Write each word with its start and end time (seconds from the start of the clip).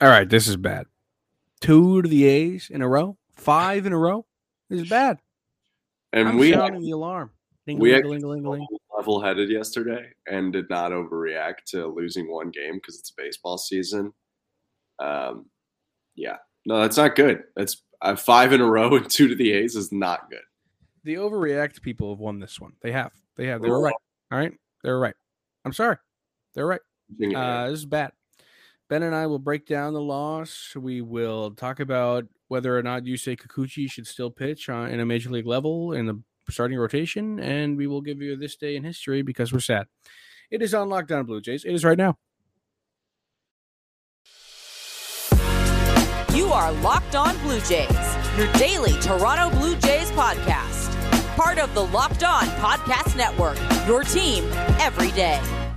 All 0.00 0.08
right, 0.08 0.28
this 0.28 0.46
is 0.46 0.56
bad. 0.56 0.86
Two 1.60 2.02
to 2.02 2.08
the 2.08 2.24
A's 2.24 2.70
in 2.70 2.82
a 2.82 2.88
row, 2.88 3.16
five 3.32 3.84
in 3.84 3.92
a 3.92 3.98
row. 3.98 4.26
This 4.70 4.82
is 4.82 4.88
bad. 4.88 5.18
And 6.12 6.28
I'm 6.28 6.36
we 6.38 6.52
sounding 6.52 6.82
the 6.82 6.92
alarm. 6.92 7.32
Ding, 7.66 7.78
we 7.78 7.90
ding, 7.90 8.02
ding, 8.02 8.20
ding, 8.20 8.42
ding, 8.42 8.52
ding. 8.52 8.78
level 8.96 9.20
headed 9.20 9.50
yesterday 9.50 10.08
and 10.26 10.52
did 10.52 10.70
not 10.70 10.92
overreact 10.92 11.64
to 11.68 11.86
losing 11.86 12.30
one 12.30 12.50
game 12.50 12.74
because 12.74 12.98
it's 12.98 13.10
baseball 13.10 13.58
season. 13.58 14.12
Um, 15.00 15.46
yeah, 16.14 16.36
no, 16.64 16.80
that's 16.80 16.96
not 16.96 17.16
good. 17.16 17.42
That's 17.56 17.82
uh, 18.00 18.14
five 18.14 18.52
in 18.52 18.60
a 18.60 18.66
row 18.70 18.94
and 18.96 19.10
two 19.10 19.28
to 19.28 19.34
the 19.34 19.52
A's 19.52 19.74
is 19.74 19.92
not 19.92 20.30
good. 20.30 20.40
The 21.04 21.16
overreact 21.16 21.82
people 21.82 22.10
have 22.10 22.20
won 22.20 22.38
this 22.38 22.60
one. 22.60 22.72
They 22.82 22.92
have. 22.92 23.12
They 23.36 23.46
have. 23.46 23.62
They 23.62 23.68
were 23.68 23.80
right. 23.80 23.94
All 24.30 24.38
right. 24.38 24.52
They 24.82 24.90
were 24.90 25.00
right. 25.00 25.14
I'm 25.64 25.72
sorry. 25.72 25.96
They're 26.54 26.66
right. 26.66 26.80
Uh, 27.34 27.70
this 27.70 27.80
is 27.80 27.86
bad. 27.86 28.12
Ben 28.88 29.02
and 29.02 29.14
I 29.14 29.26
will 29.26 29.38
break 29.38 29.66
down 29.66 29.92
the 29.92 30.00
loss. 30.00 30.74
We 30.74 31.02
will 31.02 31.50
talk 31.50 31.78
about 31.78 32.24
whether 32.48 32.76
or 32.76 32.82
not 32.82 33.04
Yusei 33.04 33.38
Kikuchi 33.38 33.90
should 33.90 34.06
still 34.06 34.30
pitch 34.30 34.68
on, 34.68 34.88
in 34.90 35.00
a 35.00 35.06
major 35.06 35.28
league 35.28 35.46
level 35.46 35.92
in 35.92 36.06
the 36.06 36.22
starting 36.48 36.78
rotation, 36.78 37.38
and 37.38 37.76
we 37.76 37.86
will 37.86 38.00
give 38.00 38.22
you 38.22 38.36
this 38.36 38.56
day 38.56 38.76
in 38.76 38.84
history 38.84 39.20
because 39.20 39.52
we're 39.52 39.60
sad. 39.60 39.86
It 40.50 40.62
is 40.62 40.72
on 40.72 40.88
Locked 40.88 41.12
On 41.12 41.26
Blue 41.26 41.42
Jays. 41.42 41.66
It 41.66 41.74
is 41.74 41.84
right 41.84 41.98
now. 41.98 42.16
You 46.34 46.46
are 46.46 46.72
Locked 46.72 47.14
On 47.14 47.36
Blue 47.40 47.60
Jays, 47.60 47.90
your 48.38 48.50
daily 48.54 48.92
Toronto 49.00 49.54
Blue 49.58 49.76
Jays 49.76 50.10
podcast. 50.12 50.94
Part 51.36 51.58
of 51.58 51.74
the 51.74 51.84
Locked 51.84 52.24
On 52.24 52.44
Podcast 52.44 53.16
Network, 53.16 53.58
your 53.86 54.02
team 54.02 54.44
every 54.80 55.10
day. 55.12 55.67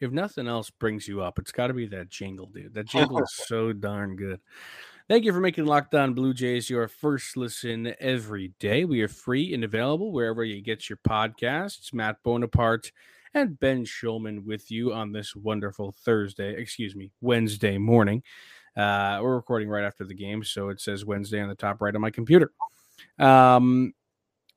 If 0.00 0.10
nothing 0.12 0.46
else 0.46 0.70
brings 0.70 1.08
you 1.08 1.22
up, 1.22 1.38
it's 1.38 1.52
got 1.52 1.68
to 1.68 1.74
be 1.74 1.86
that 1.88 2.08
jingle, 2.08 2.46
dude. 2.46 2.74
That 2.74 2.86
jingle 2.88 3.18
is 3.18 3.34
so 3.34 3.72
darn 3.72 4.16
good. 4.16 4.40
Thank 5.08 5.24
you 5.24 5.32
for 5.32 5.40
making 5.40 5.66
Locked 5.66 5.94
On 5.94 6.14
Blue 6.14 6.34
Jays 6.34 6.68
your 6.68 6.88
first 6.88 7.36
listen 7.36 7.94
every 8.00 8.52
day. 8.58 8.84
We 8.84 9.02
are 9.02 9.08
free 9.08 9.54
and 9.54 9.62
available 9.62 10.10
wherever 10.10 10.42
you 10.42 10.60
get 10.60 10.88
your 10.90 10.98
podcasts. 11.08 11.94
Matt 11.94 12.16
Bonaparte 12.24 12.90
and 13.32 13.58
Ben 13.60 13.84
Schulman 13.84 14.44
with 14.44 14.70
you 14.70 14.92
on 14.92 15.12
this 15.12 15.36
wonderful 15.36 15.94
Thursday, 16.04 16.54
excuse 16.56 16.96
me, 16.96 17.12
Wednesday 17.20 17.78
morning. 17.78 18.22
Uh, 18.76 19.20
we're 19.22 19.36
recording 19.36 19.68
right 19.68 19.84
after 19.84 20.04
the 20.04 20.14
game, 20.14 20.42
so 20.42 20.70
it 20.70 20.80
says 20.80 21.04
Wednesday 21.04 21.40
on 21.40 21.48
the 21.48 21.54
top 21.54 21.80
right 21.80 21.94
of 21.94 22.00
my 22.00 22.10
computer. 22.10 22.50
Um, 23.18 23.94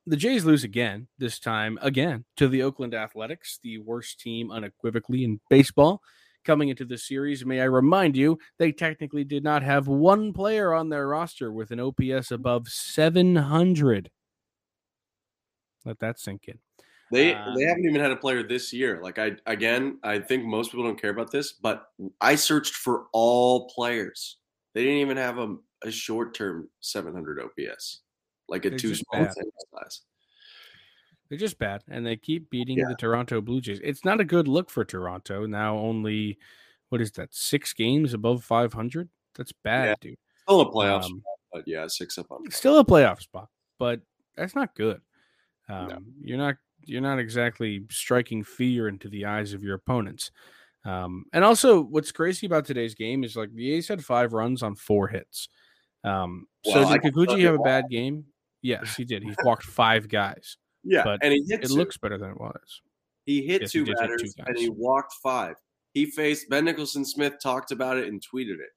the 0.09 0.17
Jays 0.17 0.43
lose 0.43 0.63
again, 0.63 1.07
this 1.19 1.39
time 1.39 1.77
again 1.81 2.25
to 2.37 2.47
the 2.47 2.63
Oakland 2.63 2.95
Athletics, 2.95 3.59
the 3.61 3.77
worst 3.77 4.19
team 4.19 4.51
unequivocally 4.51 5.23
in 5.23 5.39
baseball. 5.49 6.01
Coming 6.45 6.69
into 6.69 6.85
the 6.85 6.97
series, 6.97 7.45
may 7.45 7.61
I 7.61 7.65
remind 7.65 8.17
you, 8.17 8.39
they 8.57 8.71
technically 8.71 9.23
did 9.23 9.43
not 9.43 9.61
have 9.61 9.87
one 9.87 10.33
player 10.33 10.73
on 10.73 10.89
their 10.89 11.07
roster 11.07 11.51
with 11.51 11.69
an 11.69 11.79
OPS 11.79 12.31
above 12.31 12.67
700. 12.69 14.09
Let 15.85 15.99
that 15.99 16.17
sink 16.17 16.45
in. 16.47 16.57
They 17.11 17.33
Uh, 17.33 17.53
they 17.55 17.63
haven't 17.65 17.85
even 17.85 18.01
had 18.01 18.11
a 18.11 18.15
player 18.15 18.41
this 18.41 18.73
year. 18.73 18.99
Like 19.03 19.19
I 19.19 19.33
again, 19.45 19.99
I 20.03 20.19
think 20.19 20.45
most 20.45 20.71
people 20.71 20.85
don't 20.85 20.99
care 20.99 21.11
about 21.11 21.31
this, 21.31 21.53
but 21.53 21.85
I 22.21 22.35
searched 22.35 22.73
for 22.73 23.05
all 23.13 23.69
players. 23.69 24.37
They 24.73 24.83
didn't 24.83 24.99
even 24.99 25.17
have 25.17 25.37
a, 25.37 25.55
a 25.83 25.91
short 25.91 26.33
term 26.33 26.69
700 26.79 27.39
OPS, 27.39 28.01
like 28.49 28.65
a 28.65 28.69
They're 28.69 28.79
too 28.79 28.95
small 28.95 29.25
size. 29.25 30.01
They're 31.29 31.37
just 31.37 31.59
bad, 31.59 31.83
and 31.87 32.05
they 32.05 32.15
keep 32.17 32.49
beating 32.49 32.79
Yeah. 32.79 32.85
the 32.89 32.95
Toronto 32.95 33.39
Blue 33.39 33.61
Jays. 33.61 33.79
It's 33.83 34.03
not 34.03 34.19
a 34.19 34.25
good 34.25 34.47
look 34.47 34.69
for 34.71 34.83
Toronto. 34.83 35.45
Now, 35.45 35.77
only 35.77 36.39
what 36.89 37.01
is 37.01 37.11
that? 37.13 37.33
Six 37.35 37.71
games 37.73 38.13
above 38.15 38.43
500. 38.43 39.09
That's 39.35 39.51
bad, 39.51 39.89
Yeah. 39.89 39.95
dude. 40.01 40.17
Still 40.43 40.61
a 40.61 40.71
playoff, 40.71 41.03
Um, 41.03 41.19
spot, 41.19 41.39
but 41.53 41.63
yeah, 41.67 41.85
six 41.87 42.17
up 42.17 42.31
on. 42.31 42.49
still 42.49 42.79
a 42.79 42.85
playoff 42.85 43.21
spot, 43.21 43.49
but 43.77 44.01
that's 44.35 44.55
not 44.55 44.73
good. 44.75 45.01
Um, 45.67 45.87
No. 45.87 45.99
You're 46.21 46.37
not 46.39 46.57
you're 46.85 47.01
not 47.01 47.19
exactly 47.19 47.85
striking 47.91 48.41
fear 48.43 48.87
into 48.87 49.09
the 49.09 49.25
eyes 49.25 49.53
of 49.53 49.61
your 49.61 49.75
opponents. 49.75 50.31
Um, 50.85 51.25
and 51.33 51.43
also, 51.43 51.81
what's 51.81 52.11
crazy 52.11 52.47
about 52.47 52.65
today's 52.65 52.95
game 52.95 53.23
is 53.23 53.35
like 53.35 53.53
the 53.53 53.73
A's 53.73 53.89
had 53.89 54.03
five 54.03 54.31
runs 54.33 54.63
on 54.63 54.75
four 54.75 55.09
hits. 55.09 55.49
Um, 56.05 56.47
Well, 56.65 56.87
so 56.87 56.93
did 56.97 57.01
Kikuchi 57.13 57.41
have 57.43 57.55
a 57.55 57.59
bad 57.59 57.89
game? 57.89 58.25
Yes, 58.61 58.95
he 58.97 59.05
did. 59.05 59.23
He 59.23 59.33
walked 59.43 59.63
five 59.63 60.07
guys. 60.09 60.57
Yeah, 60.83 61.03
but 61.03 61.19
and 61.23 61.33
he 61.33 61.43
hit 61.47 61.63
It 61.63 61.67
two. 61.67 61.75
looks 61.75 61.97
better 61.97 62.17
than 62.17 62.31
it 62.31 62.39
was. 62.39 62.81
He 63.25 63.45
hit 63.45 63.61
Yes, 63.61 63.71
he 63.71 63.79
two 63.79 63.85
hit 63.85 63.97
two 63.97 64.01
batters 64.01 64.35
and 64.47 64.57
he 64.57 64.69
walked 64.69 65.13
five. 65.21 65.55
He 65.93 66.05
faced 66.05 66.49
Ben 66.49 66.65
Nicholson 66.65 67.03
Smith 67.05 67.33
talked 67.41 67.71
about 67.71 67.97
it 67.97 68.07
and 68.07 68.21
tweeted 68.21 68.53
it. 68.59 68.69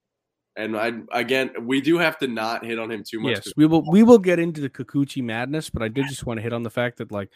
And 0.57 0.77
I 0.77 0.93
again, 1.13 1.51
we 1.63 1.81
do 1.81 1.97
have 1.99 2.19
to 2.19 2.27
not 2.27 2.65
hit 2.65 2.79
on 2.79 2.91
him 2.91 3.03
too 3.09 3.21
much. 3.21 3.31
Yes, 3.31 3.53
we 3.57 3.65
will. 3.67 3.89
We 3.91 4.03
will 4.03 4.19
get 4.19 4.39
into 4.39 4.61
the 4.61 4.69
Kikuchi 4.69 5.23
madness, 5.23 5.71
but 5.71 5.83
I 5.83 5.89
did 5.89 6.07
just 6.09 6.27
want 6.27 6.39
to 6.39 6.43
hit 6.43 6.53
on 6.53 6.63
the 6.63 6.71
fact 6.71 6.99
that 6.99 7.11
like 7.11 7.31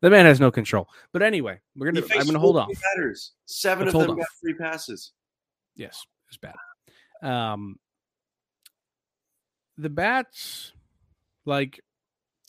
the 0.00 0.10
man 0.10 0.26
has 0.26 0.38
no 0.38 0.50
control. 0.52 0.88
But 1.12 1.22
anyway, 1.22 1.60
we're 1.76 1.90
gonna. 1.90 2.06
I'm 2.16 2.26
gonna 2.26 2.38
hold 2.38 2.56
off. 2.56 2.66
14 2.66 2.80
Batters. 2.94 3.32
7 3.46 3.84
Let's 3.86 3.94
of 3.96 4.02
them 4.06 4.16
got 4.16 4.22
off. 4.22 4.28
free 4.40 4.54
passes. 4.54 5.12
Yes, 5.74 6.04
it's 6.28 6.36
bad. 6.36 6.54
Um, 7.22 7.78
the 9.76 9.90
bats, 9.90 10.72
like 11.46 11.80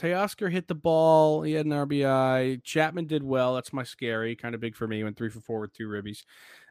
Teoscar 0.01 0.51
hit 0.51 0.67
the 0.67 0.75
ball. 0.75 1.43
He 1.43 1.53
had 1.53 1.65
an 1.65 1.71
RBI. 1.71 2.63
Chapman 2.63 3.05
did 3.07 3.23
well. 3.23 3.55
That's 3.55 3.71
my 3.73 3.83
scary. 3.83 4.35
Kind 4.35 4.55
of 4.55 4.61
big 4.61 4.75
for 4.75 4.87
me. 4.87 5.03
Went 5.03 5.17
three 5.17 5.29
for 5.29 5.41
four 5.41 5.59
with 5.61 5.73
two 5.73 5.87
ribbies. 5.87 6.23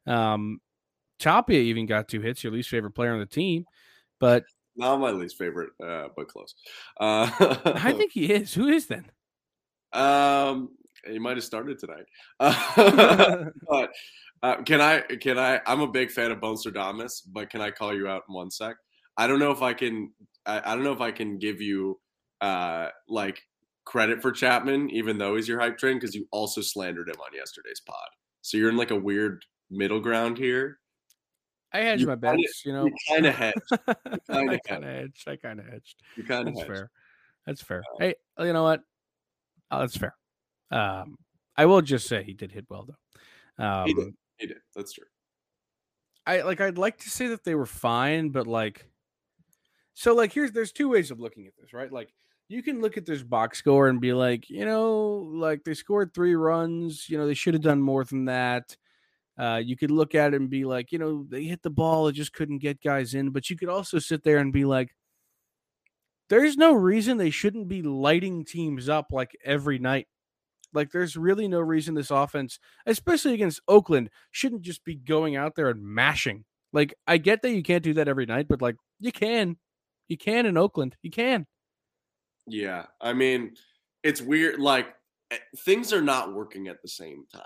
Um, 0.06 0.60
Tapia 1.18 1.60
even 1.60 1.86
got 1.86 2.08
two 2.08 2.20
hits. 2.20 2.42
Your 2.42 2.52
least 2.52 2.68
favorite 2.70 2.92
player 2.92 3.12
on 3.12 3.20
the 3.20 3.26
team, 3.26 3.66
but 4.18 4.44
Not 4.76 4.98
my 4.98 5.10
least 5.10 5.36
favorite, 5.36 5.70
uh, 5.84 6.08
but 6.16 6.28
close. 6.28 6.54
Uh, 6.98 7.30
I 7.66 7.92
think 7.92 8.12
he 8.12 8.32
is. 8.32 8.54
Who 8.54 8.68
is 8.68 8.86
then? 8.86 9.06
um, 9.92 10.70
he 11.06 11.18
might 11.18 11.36
have 11.36 11.44
started 11.44 11.78
tonight. 11.78 12.04
But 13.68 13.90
uh, 14.42 14.62
can 14.62 14.80
I? 14.80 15.00
Can 15.00 15.38
I? 15.38 15.60
I'm 15.66 15.80
a 15.80 15.86
big 15.86 16.10
fan 16.10 16.30
of 16.30 16.40
Bones 16.40 16.64
Damas, 16.64 17.20
but 17.20 17.50
can 17.50 17.60
I 17.60 17.70
call 17.70 17.94
you 17.94 18.08
out 18.08 18.22
in 18.28 18.34
one 18.34 18.50
sec? 18.50 18.76
I 19.16 19.26
don't 19.26 19.38
know 19.38 19.50
if 19.50 19.60
I 19.62 19.74
can. 19.74 20.12
I, 20.46 20.72
I 20.72 20.74
don't 20.74 20.84
know 20.84 20.92
if 20.92 21.00
I 21.02 21.10
can 21.12 21.38
give 21.38 21.60
you 21.60 22.00
uh 22.40 22.88
like 23.08 23.42
credit 23.84 24.22
for 24.22 24.30
Chapman, 24.32 24.90
even 24.90 25.18
though 25.18 25.36
he's 25.36 25.48
your 25.48 25.58
hype 25.60 25.78
train, 25.78 25.96
because 25.96 26.14
you 26.14 26.26
also 26.30 26.60
slandered 26.60 27.08
him 27.08 27.16
on 27.20 27.34
yesterday's 27.34 27.80
pod. 27.80 28.08
So 28.42 28.56
you're 28.56 28.68
in 28.70 28.76
like 28.76 28.90
a 28.92 28.96
weird 28.96 29.44
middle 29.70 30.00
ground 30.00 30.38
here. 30.38 30.78
I 31.72 31.78
hedged 31.82 32.00
You 32.02 32.06
my 32.08 32.16
kinda- 32.16 32.42
You 32.64 32.72
know, 32.72 32.86
You 32.86 32.94
kind 33.08 33.26
of 33.26 33.34
hedged. 33.34 33.60
Kind 34.28 34.52
of 34.52 34.60
hedged. 34.82 35.28
I 35.28 35.36
kind 35.36 35.60
of 35.60 35.66
hedged. 35.66 36.02
You 36.16 36.24
kind 36.24 36.48
of 36.48 36.54
That's 36.54 36.66
hedged. 36.66 36.76
fair. 36.78 36.90
That's 37.46 37.62
fair. 37.62 37.82
Hey, 37.98 38.14
you 38.38 38.52
know 38.52 38.62
what? 38.64 38.80
Oh, 39.70 39.80
that's 39.80 39.96
fair. 39.96 40.14
Um, 40.70 41.16
I 41.56 41.66
will 41.66 41.80
just 41.82 42.06
say 42.08 42.22
he 42.22 42.32
did 42.34 42.52
hit 42.52 42.66
well 42.68 42.86
though. 43.58 43.64
Um, 43.64 43.86
He 43.86 43.94
did. 43.94 44.14
He 44.38 44.46
did. 44.48 44.56
That's 44.74 44.92
true. 44.92 45.04
I 46.26 46.42
like. 46.42 46.60
I'd 46.60 46.78
like 46.78 46.98
to 46.98 47.10
say 47.10 47.28
that 47.28 47.44
they 47.44 47.54
were 47.54 47.66
fine, 47.66 48.28
but 48.30 48.46
like, 48.46 48.86
so 49.94 50.14
like 50.14 50.32
here's 50.32 50.52
there's 50.52 50.72
two 50.72 50.88
ways 50.88 51.10
of 51.10 51.18
looking 51.20 51.46
at 51.46 51.52
this, 51.58 51.72
right? 51.72 51.90
Like 51.90 52.12
you 52.50 52.64
can 52.64 52.80
look 52.80 52.96
at 52.96 53.06
this 53.06 53.22
box 53.22 53.58
score 53.58 53.86
and 53.86 54.00
be 54.00 54.12
like, 54.12 54.50
you 54.50 54.64
know, 54.64 55.30
like 55.32 55.62
they 55.62 55.72
scored 55.72 56.12
three 56.12 56.34
runs. 56.34 57.08
You 57.08 57.16
know, 57.16 57.26
they 57.28 57.34
should 57.34 57.54
have 57.54 57.62
done 57.62 57.80
more 57.80 58.02
than 58.04 58.24
that. 58.24 58.76
Uh, 59.38 59.60
you 59.64 59.76
could 59.76 59.92
look 59.92 60.16
at 60.16 60.34
it 60.34 60.36
and 60.36 60.50
be 60.50 60.64
like, 60.64 60.90
you 60.90 60.98
know, 60.98 61.24
they 61.28 61.44
hit 61.44 61.62
the 61.62 61.70
ball, 61.70 62.08
it 62.08 62.12
just 62.12 62.32
couldn't 62.32 62.58
get 62.58 62.82
guys 62.82 63.14
in. 63.14 63.30
But 63.30 63.48
you 63.48 63.56
could 63.56 63.68
also 63.68 64.00
sit 64.00 64.24
there 64.24 64.38
and 64.38 64.52
be 64.52 64.64
like, 64.64 64.90
there's 66.28 66.56
no 66.56 66.72
reason 66.72 67.16
they 67.16 67.30
shouldn't 67.30 67.68
be 67.68 67.82
lighting 67.82 68.44
teams 68.44 68.88
up 68.88 69.06
like 69.12 69.36
every 69.44 69.78
night. 69.78 70.08
Like, 70.72 70.90
there's 70.90 71.16
really 71.16 71.48
no 71.48 71.60
reason 71.60 71.94
this 71.94 72.10
offense, 72.10 72.58
especially 72.84 73.34
against 73.34 73.60
Oakland, 73.68 74.10
shouldn't 74.32 74.62
just 74.62 74.84
be 74.84 74.96
going 74.96 75.36
out 75.36 75.54
there 75.54 75.68
and 75.68 75.82
mashing. 75.82 76.44
Like, 76.72 76.94
I 77.06 77.18
get 77.18 77.42
that 77.42 77.50
you 77.50 77.62
can't 77.62 77.82
do 77.82 77.94
that 77.94 78.08
every 78.08 78.26
night, 78.26 78.48
but 78.48 78.60
like, 78.60 78.76
you 78.98 79.12
can. 79.12 79.56
You 80.08 80.18
can 80.18 80.46
in 80.46 80.56
Oakland. 80.56 80.96
You 81.02 81.10
can. 81.12 81.46
Yeah, 82.46 82.86
I 83.00 83.12
mean, 83.12 83.54
it's 84.02 84.20
weird. 84.20 84.60
Like 84.60 84.88
eh, 85.30 85.38
things 85.58 85.92
are 85.92 86.02
not 86.02 86.34
working 86.34 86.68
at 86.68 86.82
the 86.82 86.88
same 86.88 87.24
time. 87.32 87.42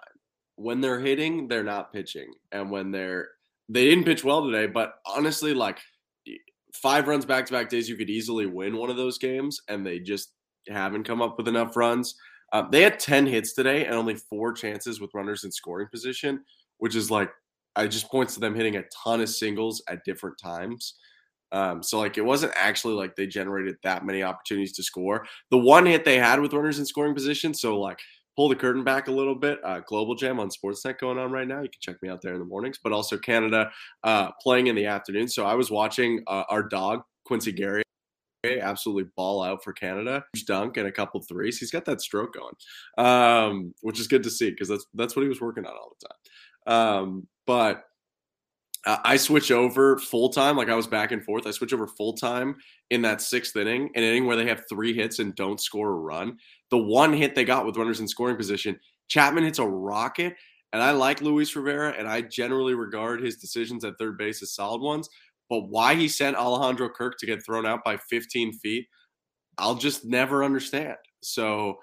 When 0.57 0.81
they're 0.81 1.01
hitting, 1.01 1.49
they're 1.49 1.65
not 1.65 1.93
pitching, 1.93 2.33
and 2.53 2.71
when 2.71 2.91
they're 2.91 3.29
they 3.69 3.87
didn't 3.87 4.05
pitch 4.05 4.25
well 4.25 4.45
today. 4.45 4.67
But 4.67 4.95
honestly, 5.07 5.53
like 5.55 5.81
five 6.75 7.09
runs 7.09 7.25
back 7.25 7.47
to 7.47 7.53
back 7.53 7.69
days, 7.69 7.89
you 7.89 7.97
could 7.97 8.11
easily 8.11 8.47
win 8.47 8.77
one 8.77 8.91
of 8.91 8.97
those 8.97 9.19
games, 9.19 9.61
and 9.69 9.87
they 9.87 9.99
just 10.01 10.33
haven't 10.69 11.05
come 11.05 11.23
up 11.23 11.37
with 11.37 11.49
enough 11.49 11.77
runs. 11.77 12.15
Uh, 12.53 12.63
they 12.71 12.83
had 12.83 12.99
ten 12.99 13.27
hits 13.27 13.53
today 13.55 13.85
and 13.87 13.95
only 13.95 14.15
four 14.15 14.53
chances 14.53 15.01
with 15.01 15.15
runners 15.15 15.45
in 15.45 15.53
scoring 15.53 15.89
position, 15.91 16.41
which 16.79 16.95
is 16.97 17.11
like 17.11 17.31
I 17.77 17.87
just 17.89 18.11
points 18.11 18.35
to 18.35 18.41
them 18.41 18.55
hitting 18.55 18.77
a 18.77 18.85
ton 19.05 19.21
of 19.21 19.29
singles 19.29 19.83
at 19.89 20.05
different 20.05 20.39
times. 20.43 20.95
Um, 21.53 21.83
so 21.83 21.99
like 21.99 22.19
it 22.19 22.25
wasn't 22.25 22.53
actually 22.57 22.95
like 22.95 23.15
they 23.17 23.27
generated 23.27 23.77
that 23.83 24.05
many 24.05 24.23
opportunities 24.23 24.73
to 24.73 24.83
score. 24.83 25.27
The 25.51 25.59
one 25.59 25.87
hit 25.87 26.05
they 26.05 26.19
had 26.19 26.41
with 26.41 26.53
runners 26.53 26.79
in 26.79 26.87
scoring 26.87 27.15
position, 27.15 27.55
so 27.55 27.79
like 27.79 27.99
pull 28.37 28.49
the 28.49 28.57
curtain 28.57 28.83
back 28.83 29.09
a 29.09 29.13
little 29.13 29.35
bit, 29.35 29.61
uh, 29.65 29.81
Global 29.87 30.15
Jam 30.15 30.41
on 30.41 30.49
Sportsnet 30.49 30.99
going 30.99 31.19
on 31.19 31.31
right 31.31 31.47
now. 31.47 31.63
You 31.63 31.69
can 31.69 31.81
check 31.81 31.97
me 32.03 32.09
out 32.09 32.21
there 32.21 32.33
in 32.35 32.41
the 32.41 32.45
mornings, 32.45 32.79
but 32.83 32.93
also 32.93 33.17
Canada 33.17 33.71
uh, 34.03 34.31
playing 34.43 34.67
in 34.67 34.75
the 34.75 34.87
afternoon. 34.87 35.29
So 35.29 35.47
I 35.47 35.55
was 35.55 35.71
watching 35.71 36.23
uh, 36.27 36.45
our 36.49 36.63
dog 36.63 37.03
Quincy 37.25 37.53
Guerrier 37.53 37.85
absolutely 38.45 39.11
ball 39.17 39.43
out 39.43 39.65
for 39.65 39.73
Canada. 39.73 40.25
Dunk 40.47 40.77
and 40.77 40.87
a 40.87 40.93
couple 40.93 41.23
threes. 41.23 41.59
He's 41.59 41.71
got 41.71 41.85
that 41.87 42.01
stroke 42.01 42.35
going, 42.35 42.55
um, 42.99 43.73
which 43.81 43.99
is 43.99 44.07
good 44.07 44.23
to 44.25 44.31
see 44.31 44.51
because 44.51 44.69
that's 44.69 44.87
that's 44.95 45.17
what 45.17 45.23
he 45.23 45.29
was 45.29 45.41
working 45.41 45.65
on 45.65 45.73
all 45.73 45.93
the 45.99 46.09
time. 46.09 46.77
Um, 46.77 47.27
but 47.47 47.85
uh, 48.87 48.99
I 49.05 49.17
switch 49.17 49.51
over 49.51 49.99
full 49.99 50.29
time, 50.29 50.57
like 50.57 50.69
I 50.69 50.75
was 50.75 50.87
back 50.87 51.13
and 51.13 51.25
forth. 51.25 51.47
I 51.47 51.51
switch 51.51 51.73
over 51.73 51.87
full 51.87 52.13
time 52.15 52.57
in 52.91 53.03
that 53.03 53.23
sixth 53.23 53.57
inning, 53.57 53.91
an 53.95 54.03
inning 54.03 54.27
where 54.27 54.37
they 54.37 54.47
have 54.47 54.65
three 54.69 54.95
hits 54.95 55.19
and 55.19 55.35
don't 55.35 55.61
score 55.61 55.91
a 55.91 55.95
run. 55.95 56.39
The 56.71 56.79
one 56.79 57.13
hit 57.13 57.35
they 57.35 57.45
got 57.45 57.67
with 57.67 57.77
runners 57.77 58.01
in 58.01 58.09
scoring 58.09 58.37
position, 58.37 58.79
Chapman 59.09 59.45
hits 59.45 59.59
a 59.59 59.67
rocket. 59.67 60.35
And 60.73 60.83
I 60.83 60.91
like 60.91 61.21
Luis 61.21 61.55
Rivera, 61.55 61.95
and 61.97 62.09
I 62.09 62.21
generally 62.21 62.75
regard 62.75 63.23
his 63.23 63.37
decisions 63.37 63.85
at 63.85 63.95
third 63.97 64.19
base 64.19 64.43
as 64.43 64.55
solid 64.55 64.83
ones. 64.83 65.09
But 65.49 65.69
why 65.69 65.95
he 65.95 66.09
sent 66.09 66.37
Alejandro 66.37 66.89
Kirk 66.89 67.17
to 67.19 67.27
get 67.27 67.47
thrown 67.47 67.65
out 67.65 67.85
by 67.85 67.97
15 67.97 68.55
feet, 68.55 68.89
I'll 69.57 69.77
just 69.77 70.05
never 70.05 70.43
understand. 70.43 70.97
So, 71.23 71.79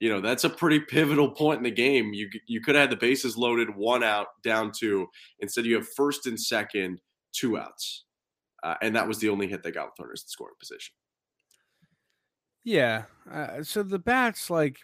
you 0.00 0.08
know, 0.08 0.20
that's 0.20 0.44
a 0.44 0.50
pretty 0.50 0.80
pivotal 0.80 1.30
point 1.30 1.58
in 1.58 1.64
the 1.64 1.70
game. 1.70 2.12
You 2.12 2.28
you 2.46 2.60
could 2.60 2.74
have 2.74 2.88
had 2.88 2.90
the 2.90 2.96
bases 2.96 3.36
loaded, 3.36 3.74
one 3.74 4.02
out, 4.02 4.28
down 4.42 4.72
two. 4.72 5.06
Instead, 5.38 5.66
you 5.66 5.76
have 5.76 5.88
first 5.94 6.26
and 6.26 6.40
second, 6.40 7.00
two 7.32 7.58
outs, 7.58 8.04
uh, 8.62 8.74
and 8.82 8.96
that 8.96 9.06
was 9.06 9.18
the 9.18 9.28
only 9.28 9.46
hit 9.46 9.62
they 9.62 9.70
got 9.70 9.86
with 9.86 10.00
runners 10.00 10.24
in 10.24 10.28
scoring 10.28 10.54
position. 10.58 10.94
Yeah. 12.64 13.04
Uh, 13.30 13.62
so 13.62 13.82
the 13.82 13.98
bats, 13.98 14.50
like, 14.50 14.78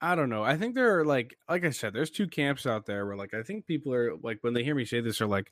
I 0.00 0.14
don't 0.14 0.28
know. 0.28 0.42
I 0.42 0.56
think 0.56 0.74
there 0.74 0.98
are 0.98 1.04
like, 1.04 1.36
like 1.48 1.64
I 1.64 1.70
said, 1.70 1.92
there's 1.92 2.10
two 2.10 2.26
camps 2.26 2.66
out 2.66 2.86
there 2.86 3.06
where, 3.06 3.16
like, 3.16 3.34
I 3.34 3.42
think 3.42 3.66
people 3.66 3.94
are 3.94 4.16
like, 4.16 4.38
when 4.42 4.52
they 4.52 4.64
hear 4.64 4.74
me 4.74 4.84
say 4.84 5.00
this, 5.00 5.20
are 5.20 5.26
like, 5.26 5.50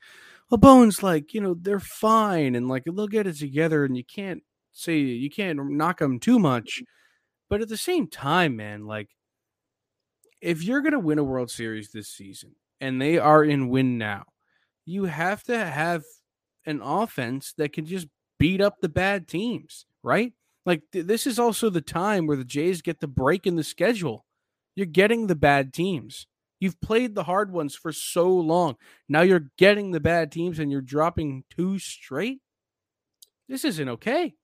well, 0.51 0.59
Bones, 0.59 1.03
like, 1.03 1.33
you 1.33 1.41
know, 1.41 1.55
they're 1.59 1.81
fine 1.81 2.57
and 2.57 2.69
like 2.69 2.85
they'll 2.85 3.07
get 3.07 3.27
it 3.27 3.37
together, 3.37 3.85
and 3.85 3.97
you 3.97 4.05
can't 4.05 4.43
say 4.73 4.99
you 4.99 5.31
can't 5.31 5.59
knock 5.71 5.99
them 5.99 6.19
too 6.19 6.39
much. 6.39 6.83
But 7.51 7.61
at 7.61 7.69
the 7.69 7.77
same 7.77 8.07
time, 8.07 8.57
man, 8.57 8.87
like, 8.87 9.11
if 10.41 10.63
you're 10.63 10.81
gonna 10.81 10.99
win 10.99 11.19
a 11.19 11.25
World 11.25 11.51
Series 11.51 11.91
this 11.91 12.09
season, 12.09 12.55
and 12.81 13.03
they 13.03 13.19
are 13.19 13.45
in 13.45 13.69
win 13.69 13.99
now, 13.99 14.25
you 14.87 15.05
have 15.05 15.43
to 15.45 15.59
have 15.59 16.03
an 16.65 16.81
offense 16.81 17.53
that 17.59 17.73
can 17.73 17.85
just 17.85 18.07
beat 18.39 18.61
up 18.61 18.81
the 18.81 18.89
bad 18.89 19.29
teams, 19.29 19.85
right? 20.03 20.33
Like 20.65 20.83
th- 20.93 21.07
this 21.07 21.27
is 21.27 21.39
also 21.39 21.71
the 21.71 21.81
time 21.81 22.27
where 22.27 22.37
the 22.37 22.45
Jays 22.45 22.83
get 22.83 23.01
the 23.01 23.07
break 23.07 23.47
in 23.47 23.57
the 23.57 23.65
schedule. 23.65 24.25
You're 24.75 24.87
getting 24.87 25.27
the 25.27 25.35
bad 25.35 25.73
teams. 25.73 26.27
You've 26.59 26.81
played 26.81 27.15
the 27.15 27.25
hard 27.25 27.53
ones 27.53 27.75
for 27.75 27.93
so 27.93 28.29
long. 28.31 28.77
Now 29.09 29.23
you're 29.23 29.51
getting 29.59 29.91
the 29.91 30.01
bad 30.01 30.31
teams 30.31 30.59
and 30.59 30.71
you're 30.71 30.83
dropping 30.83 31.45
two 31.51 31.79
straight. 31.79 32.41
This 33.49 33.65
isn't 33.65 33.89
okay. 33.89 34.35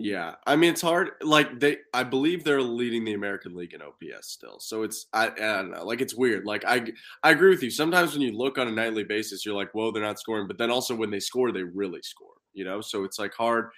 Yeah, 0.00 0.36
I 0.46 0.54
mean 0.54 0.70
it's 0.70 0.80
hard. 0.80 1.10
Like 1.22 1.58
they, 1.58 1.78
I 1.92 2.04
believe 2.04 2.44
they're 2.44 2.62
leading 2.62 3.04
the 3.04 3.14
American 3.14 3.56
League 3.56 3.74
in 3.74 3.82
OPS 3.82 4.28
still. 4.28 4.60
So 4.60 4.84
it's 4.84 5.06
I, 5.12 5.26
I 5.26 5.30
don't 5.34 5.72
know. 5.72 5.84
Like 5.84 6.00
it's 6.00 6.14
weird. 6.14 6.44
Like 6.44 6.64
I 6.64 6.86
I 7.24 7.30
agree 7.32 7.50
with 7.50 7.64
you. 7.64 7.70
Sometimes 7.70 8.12
when 8.12 8.22
you 8.22 8.30
look 8.30 8.58
on 8.58 8.68
a 8.68 8.70
nightly 8.70 9.02
basis, 9.02 9.44
you're 9.44 9.56
like, 9.56 9.72
whoa, 9.72 9.90
they're 9.90 10.02
not 10.02 10.20
scoring. 10.20 10.46
But 10.46 10.56
then 10.56 10.70
also 10.70 10.94
when 10.94 11.10
they 11.10 11.18
score, 11.18 11.50
they 11.50 11.64
really 11.64 12.00
score. 12.02 12.34
You 12.54 12.64
know, 12.64 12.80
so 12.80 13.02
it's 13.02 13.18
like 13.18 13.34
hard. 13.34 13.70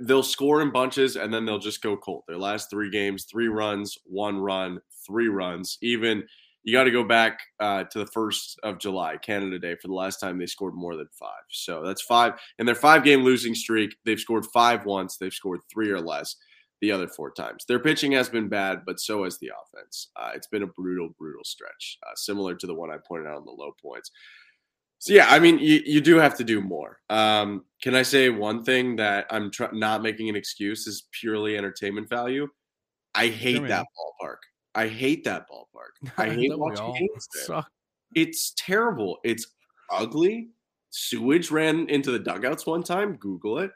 They'll 0.00 0.22
score 0.22 0.60
in 0.60 0.70
bunches 0.70 1.16
and 1.16 1.32
then 1.32 1.46
they'll 1.46 1.58
just 1.58 1.82
go 1.82 1.96
cold. 1.96 2.24
Their 2.28 2.36
last 2.36 2.68
three 2.68 2.90
games, 2.90 3.24
three 3.24 3.48
runs, 3.48 3.96
one 4.04 4.38
run, 4.38 4.80
three 5.06 5.28
runs. 5.28 5.78
Even 5.80 6.24
you 6.64 6.72
got 6.72 6.84
to 6.84 6.90
go 6.90 7.04
back 7.04 7.40
uh, 7.60 7.84
to 7.84 7.98
the 7.98 8.06
first 8.06 8.58
of 8.62 8.78
July, 8.78 9.16
Canada 9.16 9.58
Day, 9.58 9.74
for 9.80 9.88
the 9.88 9.94
last 9.94 10.18
time 10.18 10.38
they 10.38 10.46
scored 10.46 10.74
more 10.74 10.96
than 10.96 11.08
five. 11.18 11.42
So 11.50 11.82
that's 11.84 12.02
five. 12.02 12.34
In 12.58 12.66
their 12.66 12.74
five 12.74 13.04
game 13.04 13.22
losing 13.22 13.54
streak, 13.54 13.96
they've 14.04 14.20
scored 14.20 14.46
five 14.52 14.84
once. 14.84 15.16
They've 15.16 15.32
scored 15.32 15.60
three 15.72 15.90
or 15.90 16.00
less 16.00 16.36
the 16.80 16.92
other 16.92 17.08
four 17.08 17.30
times. 17.30 17.64
Their 17.64 17.78
pitching 17.78 18.12
has 18.12 18.28
been 18.28 18.48
bad, 18.48 18.82
but 18.84 19.00
so 19.00 19.24
has 19.24 19.38
the 19.38 19.50
offense. 19.50 20.08
Uh, 20.16 20.30
it's 20.34 20.48
been 20.48 20.64
a 20.64 20.66
brutal, 20.66 21.14
brutal 21.18 21.44
stretch, 21.44 21.98
uh, 22.04 22.14
similar 22.16 22.54
to 22.56 22.66
the 22.66 22.74
one 22.74 22.90
I 22.90 22.98
pointed 23.06 23.28
out 23.28 23.38
in 23.38 23.44
the 23.44 23.52
low 23.52 23.72
points. 23.80 24.10
So 24.98 25.12
yeah, 25.12 25.26
I 25.28 25.40
mean, 25.40 25.58
you, 25.58 25.80
you 25.84 26.00
do 26.00 26.16
have 26.16 26.36
to 26.36 26.44
do 26.44 26.60
more. 26.60 27.00
Um, 27.10 27.64
can 27.82 27.96
I 27.96 28.02
say 28.02 28.28
one 28.30 28.62
thing 28.62 28.94
that 28.96 29.26
I'm 29.30 29.50
tr- 29.50 29.72
not 29.72 30.02
making 30.02 30.28
an 30.28 30.36
excuse 30.36 30.86
is 30.86 31.08
purely 31.10 31.56
entertainment 31.56 32.08
value? 32.08 32.46
I 33.14 33.28
hate 33.28 33.66
that 33.66 33.84
ballpark. 33.84 34.36
I 34.74 34.88
hate 34.88 35.24
that 35.24 35.46
ballpark. 35.50 36.12
I 36.18 36.30
hate 36.30 36.56
watching 36.58 36.94
games 36.94 37.28
there. 37.46 37.62
It's 38.14 38.54
terrible. 38.56 39.18
It's 39.24 39.46
ugly. 39.90 40.48
Sewage 40.90 41.50
ran 41.50 41.88
into 41.88 42.10
the 42.10 42.18
dugouts 42.18 42.66
one 42.66 42.82
time. 42.82 43.16
Google 43.16 43.58
it. 43.58 43.70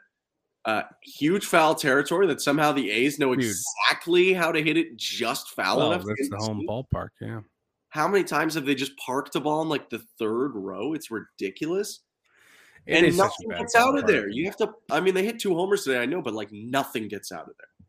Uh, 0.65 0.83
huge 1.01 1.45
foul 1.45 1.73
territory 1.73 2.27
that 2.27 2.41
somehow 2.41 2.71
the 2.71 2.91
A's 2.91 3.19
know 3.19 3.33
Dude. 3.33 3.45
exactly 3.45 4.33
how 4.33 4.51
to 4.51 4.61
hit 4.61 4.77
it 4.77 4.97
just 4.97 5.49
foul 5.51 5.77
well, 5.77 5.93
enough. 5.93 6.05
That's 6.05 6.29
the 6.29 6.37
home 6.37 6.65
ballpark. 6.67 7.09
Yeah. 7.21 7.39
How 7.89 8.07
many 8.07 8.25
times 8.25 8.53
have 8.55 8.65
they 8.65 8.75
just 8.75 8.95
parked 8.97 9.33
the 9.33 9.39
ball 9.39 9.61
in 9.61 9.69
like 9.69 9.89
the 9.89 10.03
third 10.19 10.51
row? 10.55 10.93
It's 10.93 11.09
ridiculous. 11.09 12.01
It 12.85 13.03
and 13.03 13.17
nothing 13.17 13.49
gets 13.49 13.75
out 13.75 13.97
of 13.97 14.07
there. 14.07 14.29
You 14.29 14.45
have 14.45 14.57
to. 14.57 14.73
I 14.91 14.99
mean, 14.99 15.13
they 15.13 15.23
hit 15.23 15.39
two 15.39 15.55
homers 15.55 15.83
today. 15.83 15.99
I 15.99 16.05
know, 16.05 16.21
but 16.21 16.33
like 16.33 16.51
nothing 16.51 17.07
gets 17.07 17.31
out 17.31 17.47
of 17.47 17.53
there. 17.57 17.87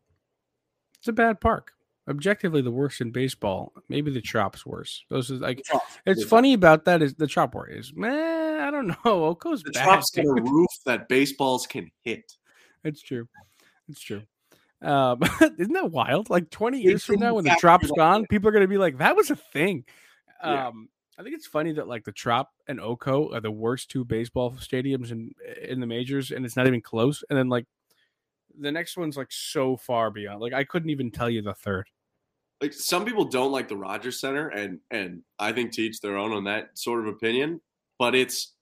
It's 0.99 1.07
a 1.07 1.13
bad 1.13 1.39
park 1.39 1.73
objectively 2.09 2.61
the 2.61 2.71
worst 2.71 3.01
in 3.01 3.11
baseball. 3.11 3.73
Maybe 3.87 4.11
the 4.11 4.21
Trop's 4.21 4.65
worse. 4.65 5.05
Those 5.09 5.29
is 5.29 5.41
like 5.41 5.61
it's 6.05 6.23
funny 6.23 6.53
about 6.53 6.85
that 6.85 7.01
is 7.01 7.13
the 7.15 7.27
Trop 7.27 7.53
war 7.53 7.69
is 7.69 7.93
man. 7.93 8.59
I 8.59 8.71
don't 8.71 8.87
know. 8.87 8.95
Oko's 9.05 9.63
the 9.63 9.71
bad. 9.71 9.83
Trop's 9.83 10.11
got 10.11 10.25
a 10.25 10.41
roof 10.41 10.69
that 10.85 11.07
baseballs 11.07 11.67
can 11.67 11.91
hit. 12.03 12.35
It's 12.83 13.01
true. 13.01 13.27
It's 13.87 14.01
true. 14.01 14.23
Um, 14.81 15.19
isn't 15.57 15.73
that 15.73 15.91
wild? 15.91 16.29
Like 16.29 16.49
20 16.51 16.79
years 16.79 17.03
from 17.03 17.19
now, 17.19 17.33
when 17.33 17.43
the 17.43 17.57
Trop's 17.59 17.91
gone, 17.91 18.25
people 18.27 18.47
are 18.47 18.53
going 18.53 18.63
to 18.63 18.67
be 18.69 18.77
like, 18.77 18.99
that 18.99 19.13
was 19.13 19.29
a 19.29 19.35
thing. 19.35 19.83
Yeah. 20.41 20.67
Um, 20.67 20.87
I 21.19 21.21
think 21.21 21.35
it's 21.35 21.47
funny 21.47 21.73
that 21.73 21.89
like 21.89 22.05
the 22.05 22.13
Trop 22.13 22.49
and 22.65 22.79
Oko 22.79 23.33
are 23.33 23.41
the 23.41 23.51
worst 23.51 23.91
two 23.91 24.05
baseball 24.05 24.51
stadiums 24.51 25.11
in 25.11 25.33
in 25.61 25.81
the 25.81 25.85
majors, 25.85 26.31
and 26.31 26.45
it's 26.45 26.55
not 26.55 26.65
even 26.65 26.79
close. 26.79 27.25
And 27.29 27.37
then 27.37 27.49
like 27.49 27.65
the 28.57 28.71
next 28.71 28.95
one's 28.95 29.17
like 29.17 29.31
so 29.31 29.75
far 29.75 30.11
beyond. 30.11 30.39
Like 30.39 30.53
I 30.53 30.63
couldn't 30.63 30.91
even 30.91 31.11
tell 31.11 31.29
you 31.29 31.41
the 31.41 31.53
third 31.53 31.89
like 32.61 32.73
some 32.73 33.05
people 33.05 33.25
don't 33.25 33.51
like 33.51 33.67
the 33.67 33.77
Rogers 33.77 34.19
Center, 34.19 34.49
and 34.49 34.79
and 34.91 35.21
I 35.39 35.51
think 35.51 35.71
teach 35.71 36.01
their 36.01 36.17
own 36.17 36.31
on 36.33 36.43
that 36.45 36.77
sort 36.77 37.01
of 37.01 37.07
opinion. 37.07 37.61
But 37.97 38.15
it's 38.15 38.53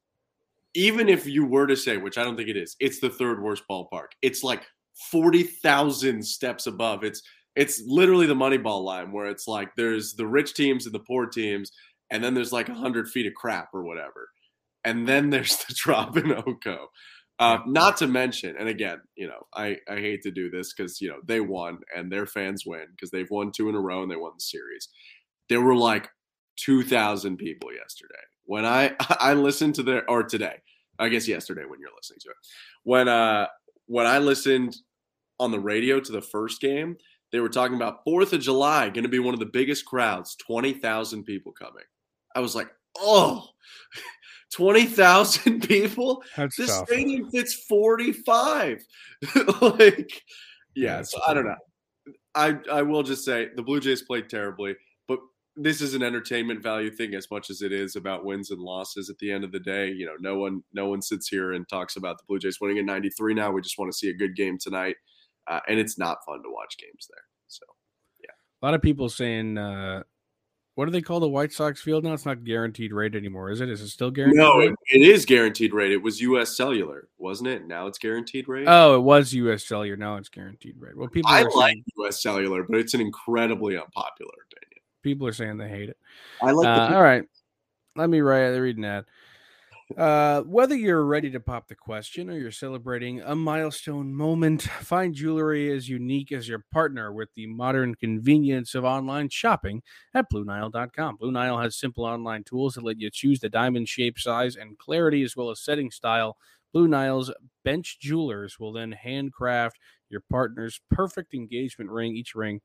even 0.74 1.10
if 1.10 1.26
you 1.26 1.46
were 1.46 1.68
to 1.68 1.76
say, 1.76 1.98
which 1.98 2.18
I 2.18 2.24
don't 2.24 2.36
think 2.36 2.50
it 2.50 2.58
is, 2.58 2.76
it's 2.80 3.00
the 3.00 3.10
third 3.10 3.42
worst 3.42 3.64
ballpark. 3.70 4.08
It's 4.22 4.44
like 4.44 4.64
forty 5.12 5.44
thousand 5.44 6.24
steps 6.24 6.68
above. 6.68 7.04
It's 7.04 7.22
it's 7.56 7.82
literally 7.88 8.28
the 8.28 8.36
Moneyball 8.36 8.84
line 8.84 9.12
where 9.12 9.28
it's 9.28 9.48
like 9.48 9.70
there's 9.76 10.14
the 10.14 10.28
rich 10.28 10.54
teams 10.54 10.86
and 10.86 10.94
the 10.94 11.00
poor 11.00 11.26
teams, 11.26 11.72
and 12.12 12.24
then 12.24 12.34
there's 12.34 12.54
like 12.54 12.70
hundred 12.70 13.10
feet 13.10 13.26
of 13.26 13.34
crap 13.34 13.70
or 13.74 13.84
whatever, 13.84 14.30
and 14.84 15.08
then 15.08 15.32
there's 15.32 15.58
the 15.58 15.74
Trop 15.76 16.16
in 16.18 16.32
Oko. 16.32 16.90
Uh, 17.40 17.60
not 17.68 17.98
to 17.98 18.08
mention, 18.08 18.56
and 18.58 18.68
again, 18.68 19.00
you 19.16 19.28
know, 19.28 19.46
I, 19.54 19.78
I 19.88 19.98
hate 19.98 20.24
to 20.24 20.32
do 20.32 20.50
this 20.50 20.74
because 20.74 21.00
you 21.02 21.10
know 21.10 21.20
they 21.24 21.40
won 21.40 21.80
and 21.96 22.12
their 22.12 22.26
fans 22.26 22.66
win 22.66 22.88
because 22.92 23.12
they've 23.12 23.30
won 23.30 23.52
two 23.52 23.70
in 23.70 23.76
a 23.76 23.80
row 23.80 24.02
and 24.02 24.12
they 24.12 24.16
won 24.16 24.32
the 24.36 24.42
series. 24.42 24.90
There 25.48 25.62
were 25.62 25.76
like 25.76 26.10
two 26.56 26.84
thousand 26.84 27.38
people 27.38 27.72
yesterday 27.72 28.16
when 28.48 28.66
I 28.66 28.96
I 29.00 29.34
listened 29.34 29.76
to 29.76 29.84
their 29.84 30.10
or 30.10 30.24
today, 30.24 30.56
I 30.98 31.10
guess 31.10 31.28
yesterday 31.28 31.64
when 31.68 31.80
you're 31.80 31.92
listening 31.96 32.20
to 32.22 32.30
it. 32.30 32.36
When 32.84 33.08
uh 33.08 33.48
when 33.86 34.08
I 34.08 34.18
listened 34.18 34.76
on 35.40 35.52
the 35.52 35.60
radio 35.60 36.00
to 36.00 36.12
the 36.12 36.22
first 36.22 36.60
game, 36.60 36.98
they 37.32 37.40
were 37.40 37.50
talking 37.50 37.76
about 37.76 38.04
Fourth 38.04 38.34
of 38.34 38.42
July 38.42 38.90
going 38.90 39.04
to 39.04 39.10
be 39.10 39.20
one 39.20 39.36
of 39.36 39.40
the 39.40 39.46
biggest 39.46 39.86
crowds, 39.86 40.36
twenty 40.36 40.74
thousand 40.74 41.26
people 41.26 41.52
coming. 41.52 41.84
I 42.36 42.40
was 42.40 42.56
like, 42.56 42.70
oh. 42.98 43.46
20,000 44.54 45.62
people. 45.68 46.24
That's 46.36 46.56
this 46.56 46.70
tough. 46.70 46.88
stadium 46.88 47.30
fits 47.30 47.54
45. 47.54 48.86
like, 49.62 50.22
yeah, 50.76 51.02
so 51.02 51.20
I 51.28 51.34
don't 51.34 51.46
know. 51.46 51.56
I, 52.36 52.56
I 52.72 52.82
will 52.84 53.04
just 53.04 53.26
say 53.26 53.50
the 53.56 53.64
Blue 53.64 53.80
Jays 53.80 54.04
played 54.04 54.30
terribly, 54.30 54.76
but 55.08 55.20
this 55.56 55.82
is 55.82 55.96
an 55.96 56.04
entertainment 56.04 56.62
value 56.62 56.92
thing 56.92 57.16
as 57.16 57.28
much 57.32 57.50
as 57.50 57.62
it 57.62 57.72
is 57.72 57.96
about 57.96 58.26
wins 58.26 58.52
and 58.52 58.62
losses 58.62 59.10
at 59.10 59.18
the 59.18 59.32
end 59.32 59.44
of 59.44 59.52
the 59.52 59.60
day. 59.60 59.90
You 59.90 60.06
know, 60.06 60.16
no 60.20 60.38
one 60.38 60.64
no 60.72 60.88
one 60.88 61.02
sits 61.02 61.28
here 61.28 61.54
and 61.54 61.68
talks 61.68 61.96
about 61.96 62.18
the 62.20 62.24
Blue 62.28 62.38
Jays 62.38 62.62
winning 62.62 62.78
in 62.78 62.86
93 62.86 63.34
now. 63.34 63.52
We 63.52 63.62
just 63.62 63.80
want 63.80 63.92
to 63.92 63.98
see 63.98 64.10
a 64.10 64.14
good 64.14 64.36
game 64.36 64.58
tonight. 64.60 64.96
Uh, 65.50 65.62
and 65.68 65.80
it's 65.80 65.98
not 65.98 66.18
fun 66.26 66.44
to 66.44 66.50
watch 66.50 66.76
games 66.78 67.08
there. 67.10 67.24
So, 67.48 67.66
yeah. 68.22 68.34
A 68.62 68.66
lot 68.66 68.74
of 68.74 68.82
people 68.82 69.08
saying 69.08 69.58
uh, 69.58 70.04
what 70.78 70.86
do 70.86 70.92
they 70.92 71.02
call 71.02 71.20
the 71.20 71.28
White 71.28 71.52
Sox 71.52 71.82
field 71.82 72.04
now? 72.04 72.14
It's 72.14 72.24
not 72.28 72.44
guaranteed 72.44 72.94
rate 72.94 73.16
anymore, 73.16 73.50
is 73.50 73.62
it? 73.62 73.70
Is 73.70 73.82
it 73.82 73.88
still 73.88 74.12
guaranteed? 74.12 74.38
No, 74.38 74.60
rate? 74.60 74.76
it 74.86 75.02
is 75.02 75.26
guaranteed 75.26 75.74
rate. 75.74 75.92
It 75.92 76.04
was 76.04 76.22
U.S. 76.22 76.56
Cellular, 76.56 77.08
wasn't 77.18 77.50
it? 77.50 77.66
Now 77.66 77.88
it's 77.88 77.98
guaranteed 77.98 78.48
rate. 78.48 78.68
Oh, 78.68 78.96
it 78.96 79.00
was 79.00 79.34
U.S. 79.34 79.66
Cellular. 79.66 79.98
Now 79.98 80.18
it's 80.18 80.30
guaranteed 80.30 80.76
rate. 80.78 80.96
Well, 80.96 81.08
people. 81.08 81.32
I 81.32 81.42
like 81.42 81.74
saying... 81.74 81.84
U.S. 81.98 82.22
Cellular, 82.22 82.62
but 82.62 82.78
it's 82.78 82.94
an 82.94 83.02
incredibly 83.02 83.76
unpopular 83.76 84.34
opinion. 84.52 84.84
People 85.02 85.26
are 85.26 85.34
saying 85.34 85.58
they 85.58 85.68
hate 85.68 85.90
it. 85.90 85.98
I 86.44 86.52
like. 86.52 86.68
Uh, 86.68 86.90
the, 86.90 86.96
all 86.96 87.02
right. 87.02 87.24
Let 87.96 88.12
me 88.12 88.22
write 88.22 88.50
read 88.50 88.78
an 88.78 88.86
ad. 88.86 89.06
Uh, 89.96 90.42
whether 90.42 90.76
you're 90.76 91.06
ready 91.06 91.30
to 91.30 91.40
pop 91.40 91.70
the 91.70 91.76
question 91.76 92.30
or 92.30 92.38
you're 92.38 92.52
celebrating 92.52 93.22
a 93.22 93.34
milestone 93.34 94.14
moment, 94.14 94.64
find 94.64 95.16
jewelry 95.16 95.72
as 95.72 95.88
unique 95.88 96.32
as 96.34 96.48
your 96.48 96.66
partner 96.74 97.14
with 97.14 97.30
the 97.36 97.48
modern 97.48 97.96
convenience 97.96 98.76
of 98.76 98.84
online 98.84 99.30
shopping 99.30 99.82
at 100.14 100.30
BlueNile.com. 100.30 101.16
Blue 101.16 101.32
Nile 101.32 101.60
has 101.60 101.80
simple 101.80 102.04
online 102.04 102.44
tools 102.44 102.74
that 102.74 102.84
let 102.84 103.00
you 103.00 103.10
choose 103.10 103.40
the 103.40 103.50
diamond 103.50 103.88
shape, 103.88 104.20
size, 104.20 104.58
and 104.58 104.78
clarity, 104.78 105.24
as 105.24 105.38
well 105.38 105.50
as 105.50 105.62
setting 105.62 105.90
style. 105.90 106.36
Blue 106.74 106.90
Nile's 106.90 107.32
bench 107.64 107.98
jewelers 108.02 108.60
will 108.60 108.74
then 108.74 108.92
handcraft 108.92 109.80
your 110.10 110.22
partner's 110.30 110.82
perfect 110.92 111.34
engagement 111.34 111.90
ring. 111.90 112.14
Each 112.14 112.36
ring 112.36 112.60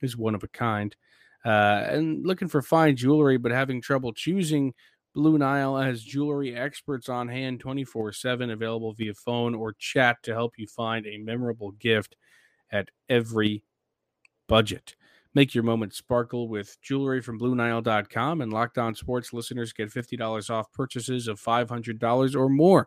is 0.00 0.16
one 0.16 0.34
of 0.34 0.42
a 0.42 0.48
kind. 0.48 0.96
Uh, 1.44 1.84
and 1.88 2.24
looking 2.24 2.48
for 2.48 2.62
fine 2.62 2.96
jewelry, 2.96 3.36
but 3.36 3.52
having 3.52 3.82
trouble 3.82 4.12
choosing 4.12 4.72
Blue 5.14 5.36
Nile 5.36 5.76
has 5.76 6.02
jewelry 6.02 6.56
experts 6.56 7.08
on 7.08 7.28
hand 7.28 7.60
24 7.60 8.12
7, 8.12 8.50
available 8.50 8.94
via 8.94 9.14
phone 9.14 9.54
or 9.54 9.74
chat 9.74 10.16
to 10.22 10.32
help 10.32 10.54
you 10.56 10.66
find 10.66 11.06
a 11.06 11.18
memorable 11.18 11.72
gift 11.72 12.16
at 12.70 12.88
every 13.08 13.62
budget. 14.48 14.96
Make 15.34 15.54
your 15.54 15.64
moment 15.64 15.94
sparkle 15.94 16.48
with 16.48 16.76
jewelry 16.82 17.22
from 17.22 17.38
BlueNile.com, 17.38 18.40
and 18.40 18.52
Locked 18.52 18.78
On 18.78 18.94
Sports 18.94 19.32
listeners 19.32 19.72
get 19.72 19.90
$50 19.90 20.50
off 20.50 20.70
purchases 20.72 21.28
of 21.28 21.40
$500 21.40 22.36
or 22.36 22.48
more. 22.48 22.86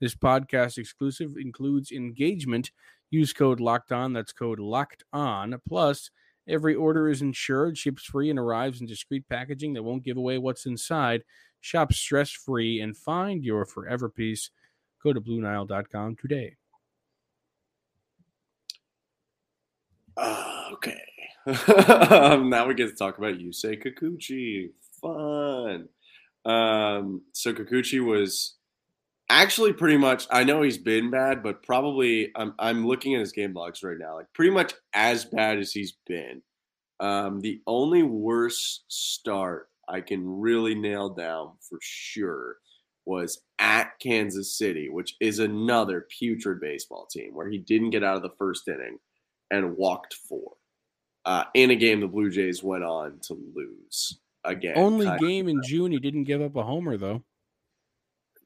This 0.00 0.14
podcast 0.14 0.76
exclusive 0.76 1.36
includes 1.38 1.92
engagement. 1.92 2.70
Use 3.10 3.32
code 3.32 3.60
Locked 3.60 3.92
On. 3.92 4.12
That's 4.12 4.32
code 4.32 4.58
Locked 4.58 5.04
On. 5.12 5.54
Plus, 5.66 6.10
every 6.46 6.74
order 6.74 7.08
is 7.08 7.22
insured, 7.22 7.78
ships 7.78 8.04
free, 8.04 8.28
and 8.28 8.38
arrives 8.38 8.80
in 8.80 8.86
discreet 8.86 9.26
packaging 9.28 9.72
that 9.72 9.82
won't 9.82 10.04
give 10.04 10.18
away 10.18 10.36
what's 10.36 10.66
inside. 10.66 11.22
Shop 11.66 11.92
stress 11.92 12.30
free 12.30 12.80
and 12.80 12.96
find 12.96 13.42
your 13.42 13.64
forever 13.64 14.08
piece. 14.08 14.50
Go 15.02 15.12
to 15.12 15.20
BlueNile.com 15.20 16.14
today. 16.14 16.54
Uh, 20.16 20.62
okay. 20.74 21.02
now 22.46 22.68
we 22.68 22.74
get 22.74 22.88
to 22.90 22.94
talk 22.94 23.18
about 23.18 23.38
Yusei 23.38 23.82
Kikuchi. 23.82 24.70
Fun. 25.02 25.88
Um, 26.44 27.22
so 27.32 27.52
Kikuchi 27.52 27.98
was 27.98 28.54
actually 29.28 29.72
pretty 29.72 29.96
much. 29.96 30.28
I 30.30 30.44
know 30.44 30.62
he's 30.62 30.78
been 30.78 31.10
bad, 31.10 31.42
but 31.42 31.64
probably 31.64 32.30
I'm 32.36 32.54
I'm 32.60 32.86
looking 32.86 33.14
at 33.14 33.20
his 33.20 33.32
game 33.32 33.54
logs 33.54 33.82
right 33.82 33.98
now. 33.98 34.14
Like 34.14 34.32
pretty 34.34 34.52
much 34.52 34.72
as 34.92 35.24
bad 35.24 35.58
as 35.58 35.72
he's 35.72 35.96
been. 36.06 36.42
Um, 37.00 37.40
the 37.40 37.60
only 37.66 38.04
worst 38.04 38.84
start 38.86 39.68
I 39.88 40.00
can 40.00 40.26
really 40.26 40.74
nail 40.74 41.10
down 41.10 41.52
for 41.60 41.78
sure 41.80 42.56
was 43.06 43.40
at 43.60 43.92
Kansas 44.00 44.58
City, 44.58 44.88
which 44.88 45.14
is 45.20 45.38
another 45.38 46.06
putrid 46.18 46.60
baseball 46.60 47.06
team 47.06 47.34
where 47.34 47.48
he 47.48 47.58
didn't 47.58 47.90
get 47.90 48.02
out 48.02 48.16
of 48.16 48.22
the 48.22 48.34
first 48.36 48.68
inning 48.68 48.98
and 49.50 49.76
walked 49.76 50.14
four. 50.14 50.52
Uh, 51.24 51.44
in 51.54 51.70
a 51.70 51.76
game 51.76 52.00
the 52.00 52.06
Blue 52.06 52.30
Jays 52.30 52.62
went 52.62 52.84
on 52.84 53.18
to 53.22 53.34
lose 53.54 54.18
again. 54.44 54.74
Only 54.76 55.08
game 55.18 55.48
in 55.48 55.60
June 55.62 55.92
he 55.92 55.98
didn't 55.98 56.24
give 56.24 56.42
up 56.42 56.56
a 56.56 56.62
homer 56.62 56.96
though. 56.96 57.22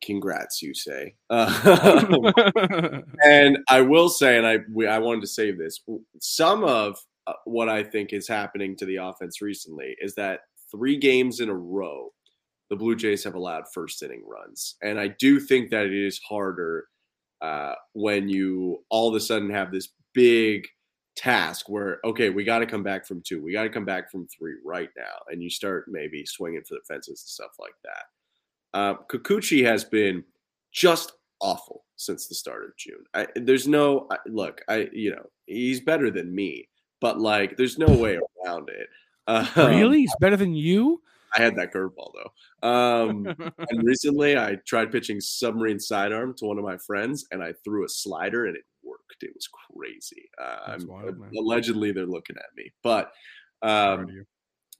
Congrats, 0.03 0.63
Yusei. 0.63 1.15
Uh, 1.29 3.03
and 3.25 3.59
I 3.69 3.83
will 3.83 4.09
say, 4.09 4.39
and 4.39 4.47
I 4.47 4.59
we, 4.73 4.87
I 4.87 4.99
wanted 4.99 5.21
to 5.23 5.27
save 5.27 5.59
this. 5.59 5.81
Some 6.21 6.65
of 6.65 6.99
uh, 7.27 7.35
what 7.45 7.69
I 7.69 7.83
think 7.83 8.15
is 8.15 8.27
happening 8.27 8.77
to 8.77 8.87
the 8.87 8.97
offense 8.97 9.43
recently 9.43 9.95
is 10.01 10.15
that 10.15 10.41
three 10.71 10.97
games 10.97 11.41
in 11.41 11.49
a 11.49 11.55
row, 11.55 12.13
the 12.69 12.77
Blue 12.77 12.95
Jays 12.95 13.25
have 13.25 13.35
allowed 13.35 13.65
first 13.73 14.03
inning 14.03 14.23
runs, 14.27 14.77
and 14.83 14.99
I 14.99 15.09
do 15.19 15.41
think 15.41 15.71
that 15.71 15.87
it 15.87 15.95
is 15.95 16.21
harder 16.21 16.87
uh, 17.41 17.75
when 17.95 18.29
you 18.29 18.85
all 18.91 19.09
of 19.09 19.15
a 19.15 19.21
sudden 19.21 19.51
have 19.51 19.73
this 19.73 19.89
big 20.13 20.67
task 21.17 21.69
where 21.69 21.99
okay, 22.05 22.31
we 22.31 22.45
got 22.45 22.61
to 22.61 22.67
come 22.67 22.83
back 22.83 23.07
from 23.07 23.23
two, 23.23 23.43
we 23.43 23.53
got 23.53 23.65
to 23.65 23.71
come 23.71 23.85
back 23.85 24.11
from 24.11 24.27
three 24.29 24.55
right 24.65 24.91
now, 24.97 25.17
and 25.29 25.43
you 25.43 25.51
start 25.51 25.87
maybe 25.89 26.25
swinging 26.25 26.63
for 26.63 26.75
the 26.75 26.81
fences 26.87 27.23
and 27.23 27.29
stuff 27.29 27.53
like 27.59 27.75
that. 27.85 28.79
Uh, 28.79 28.95
Kikuchi 29.11 29.65
has 29.65 29.85
been 29.85 30.25
just 30.73 31.13
awful 31.41 31.85
since 31.97 32.27
the 32.27 32.35
start 32.35 32.65
of 32.65 32.77
June. 32.77 33.05
I, 33.15 33.27
there's 33.35 33.67
no 33.67 34.07
I, 34.11 34.17
look. 34.27 34.63
I 34.69 34.89
you 34.93 35.11
know 35.11 35.27
he's 35.47 35.81
better 35.81 36.11
than 36.11 36.35
me, 36.35 36.69
but 37.01 37.19
like 37.19 37.57
there's 37.57 37.79
no 37.79 37.89
way 37.89 38.19
around 38.47 38.69
it. 38.69 38.89
Uh, 39.31 39.47
really? 39.57 40.01
He's 40.01 40.15
better 40.21 40.37
than 40.37 40.55
you? 40.55 41.01
I 41.37 41.43
had 41.43 41.55
that 41.57 41.73
curveball 41.73 42.13
though. 42.15 42.69
Um, 42.69 43.27
and 43.71 43.83
recently, 43.85 44.37
I 44.37 44.57
tried 44.67 44.91
pitching 44.91 45.21
submarine 45.21 45.79
sidearm 45.79 46.35
to 46.39 46.47
one 46.47 46.59
of 46.59 46.65
my 46.65 46.77
friends, 46.79 47.27
and 47.31 47.43
I 47.43 47.53
threw 47.65 47.85
a 47.85 47.89
slider, 47.89 48.47
and 48.47 48.57
it 48.57 48.65
worked. 48.83 49.23
It 49.23 49.31
was 49.35 49.49
crazy. 49.49 50.29
Uh, 50.43 50.79
wild, 50.87 51.17
allegedly, 51.37 51.93
they're 51.93 52.07
looking 52.07 52.37
at 52.37 52.57
me, 52.57 52.73
but. 52.83 53.13
Um, 53.63 54.25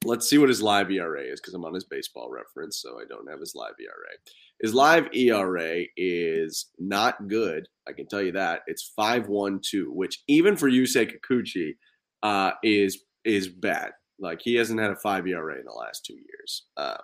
let's 0.07 0.27
see 0.27 0.39
what 0.39 0.49
his 0.49 0.63
live 0.63 0.91
ERA 0.91 1.23
is 1.23 1.41
because 1.41 1.53
I'm 1.53 1.65
on 1.67 1.75
his 1.75 1.85
baseball 1.85 2.31
reference, 2.31 2.81
so 2.81 2.99
I 2.99 3.05
don't 3.07 3.29
have 3.29 3.41
his 3.41 3.55
live 3.55 3.75
ERA. 3.79 4.17
His 4.63 4.73
live 4.73 5.09
ERA 5.15 5.85
is 5.97 6.71
not 6.79 7.29
good. 7.29 7.69
I 7.87 7.93
can 7.93 8.07
tell 8.07 8.23
you 8.23 8.33
that. 8.33 8.63
It's 8.67 8.93
5.12, 8.99 9.89
which 9.89 10.23
even 10.27 10.57
for 10.57 10.71
Yusei 10.71 11.13
Kikuchi 11.13 11.75
uh, 12.23 12.53
is 12.63 13.03
is 13.25 13.49
bad. 13.49 13.93
Like 14.21 14.41
he 14.43 14.55
hasn't 14.55 14.81
had 14.81 14.91
a 14.91 14.97
five 14.97 15.27
ERA 15.27 15.59
in 15.59 15.65
the 15.65 15.73
last 15.73 16.05
two 16.05 16.15
years. 16.15 16.65
Um, 16.77 16.99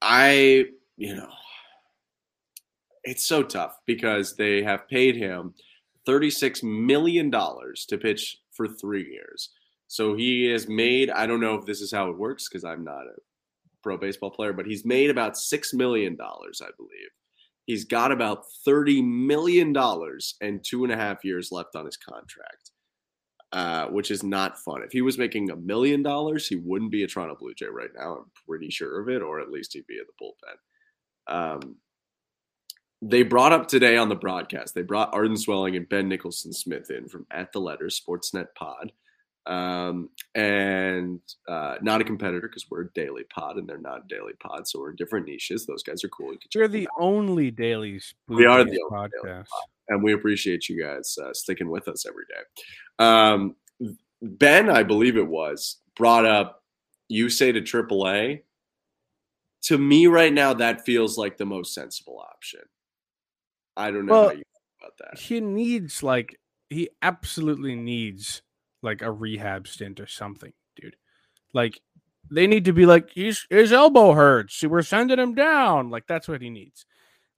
I, 0.00 0.66
you 0.96 1.14
know, 1.14 1.30
it's 3.04 3.24
so 3.24 3.42
tough 3.42 3.78
because 3.86 4.36
they 4.36 4.62
have 4.62 4.88
paid 4.88 5.16
him 5.16 5.54
$36 6.08 6.62
million 6.62 7.30
to 7.30 7.98
pitch 7.98 8.38
for 8.52 8.68
three 8.68 9.08
years. 9.10 9.50
So 9.88 10.14
he 10.14 10.46
has 10.46 10.68
made, 10.68 11.10
I 11.10 11.26
don't 11.26 11.40
know 11.40 11.54
if 11.54 11.66
this 11.66 11.80
is 11.80 11.92
how 11.92 12.08
it 12.10 12.18
works 12.18 12.48
because 12.48 12.64
I'm 12.64 12.84
not 12.84 13.06
a 13.06 13.14
pro 13.82 13.96
baseball 13.96 14.30
player, 14.30 14.52
but 14.52 14.66
he's 14.66 14.84
made 14.84 15.10
about 15.10 15.34
$6 15.34 15.74
million, 15.74 16.16
I 16.20 16.70
believe. 16.76 17.10
He's 17.66 17.84
got 17.84 18.10
about 18.10 18.44
$30 18.66 19.04
million 19.04 19.76
and 20.40 20.64
two 20.64 20.84
and 20.84 20.92
a 20.92 20.96
half 20.96 21.24
years 21.24 21.52
left 21.52 21.76
on 21.76 21.86
his 21.86 21.96
contract, 21.96 22.70
uh, 23.52 23.86
which 23.88 24.10
is 24.10 24.22
not 24.22 24.58
fun. 24.58 24.82
If 24.82 24.92
he 24.92 25.02
was 25.02 25.18
making 25.18 25.50
a 25.50 25.56
million 25.56 26.02
dollars, 26.02 26.48
he 26.48 26.56
wouldn't 26.56 26.90
be 26.90 27.02
a 27.02 27.06
Toronto 27.06 27.36
Blue 27.38 27.54
Jay 27.54 27.66
right 27.66 27.90
now. 27.94 28.18
I'm 28.18 28.30
pretty 28.48 28.70
sure 28.70 29.00
of 29.00 29.08
it, 29.08 29.22
or 29.22 29.40
at 29.40 29.50
least 29.50 29.74
he'd 29.74 29.86
be 29.86 29.98
in 29.98 30.04
the 30.06 30.24
bullpen. 30.24 31.60
Um, 31.62 31.76
they 33.02 33.24
brought 33.24 33.52
up 33.52 33.68
today 33.68 33.96
on 33.96 34.08
the 34.08 34.14
broadcast, 34.14 34.74
they 34.74 34.82
brought 34.82 35.12
Arden 35.12 35.36
Zwelling 35.36 35.76
and 35.76 35.88
Ben 35.88 36.08
Nicholson 36.08 36.52
Smith 36.52 36.90
in 36.90 37.08
from 37.08 37.26
At 37.30 37.52
the 37.52 37.60
Letters 37.60 38.00
Sportsnet 38.00 38.46
Pod. 38.54 38.92
Um, 39.44 40.08
and 40.36 41.20
uh, 41.48 41.74
not 41.82 42.00
a 42.00 42.04
competitor 42.04 42.46
because 42.48 42.70
we're 42.70 42.82
a 42.82 42.92
daily 42.92 43.24
pod 43.24 43.56
and 43.56 43.68
they're 43.68 43.76
not 43.76 44.04
a 44.04 44.08
daily 44.08 44.34
pod. 44.40 44.68
So 44.68 44.78
we're 44.78 44.90
in 44.90 44.96
different 44.96 45.26
niches. 45.26 45.66
Those 45.66 45.82
guys 45.82 46.04
are 46.04 46.08
cool. 46.08 46.32
You 46.32 46.38
We're 46.54 46.68
the 46.68 46.88
only 46.96 47.50
daily 47.50 48.00
Blue 48.28 48.36
We 48.36 48.46
are 48.46 48.62
the 48.62 48.80
podcast. 48.88 49.46
And 49.88 50.02
we 50.02 50.12
appreciate 50.12 50.68
you 50.68 50.82
guys 50.82 51.16
uh, 51.22 51.32
sticking 51.32 51.70
with 51.70 51.88
us 51.88 52.06
every 52.06 52.24
day. 52.26 53.04
Um, 53.04 53.56
ben, 54.22 54.70
I 54.70 54.82
believe 54.82 55.16
it 55.16 55.26
was, 55.26 55.78
brought 55.96 56.24
up 56.24 56.62
Yusei 57.10 57.52
to 57.52 57.60
AAA. 57.60 58.42
To 59.64 59.78
me, 59.78 60.06
right 60.06 60.32
now, 60.32 60.54
that 60.54 60.84
feels 60.84 61.16
like 61.18 61.36
the 61.36 61.46
most 61.46 61.74
sensible 61.74 62.18
option. 62.18 62.60
I 63.76 63.90
don't 63.90 64.06
know 64.06 64.12
Well, 64.12 64.28
how 64.28 64.34
you 64.34 64.42
about 64.80 64.98
that. 64.98 65.18
He 65.18 65.40
needs 65.40 66.02
like 66.02 66.38
he 66.70 66.88
absolutely 67.00 67.76
needs 67.76 68.42
like 68.82 69.02
a 69.02 69.12
rehab 69.12 69.68
stint 69.68 70.00
or 70.00 70.06
something, 70.06 70.52
dude. 70.76 70.96
Like 71.52 71.80
they 72.30 72.46
need 72.46 72.64
to 72.64 72.72
be 72.72 72.86
like 72.86 73.10
he's 73.10 73.46
his 73.50 73.72
elbow 73.72 74.12
hurts, 74.12 74.62
we're 74.62 74.82
sending 74.82 75.18
him 75.18 75.34
down. 75.34 75.90
Like 75.90 76.06
that's 76.06 76.28
what 76.28 76.42
he 76.42 76.50
needs. 76.50 76.84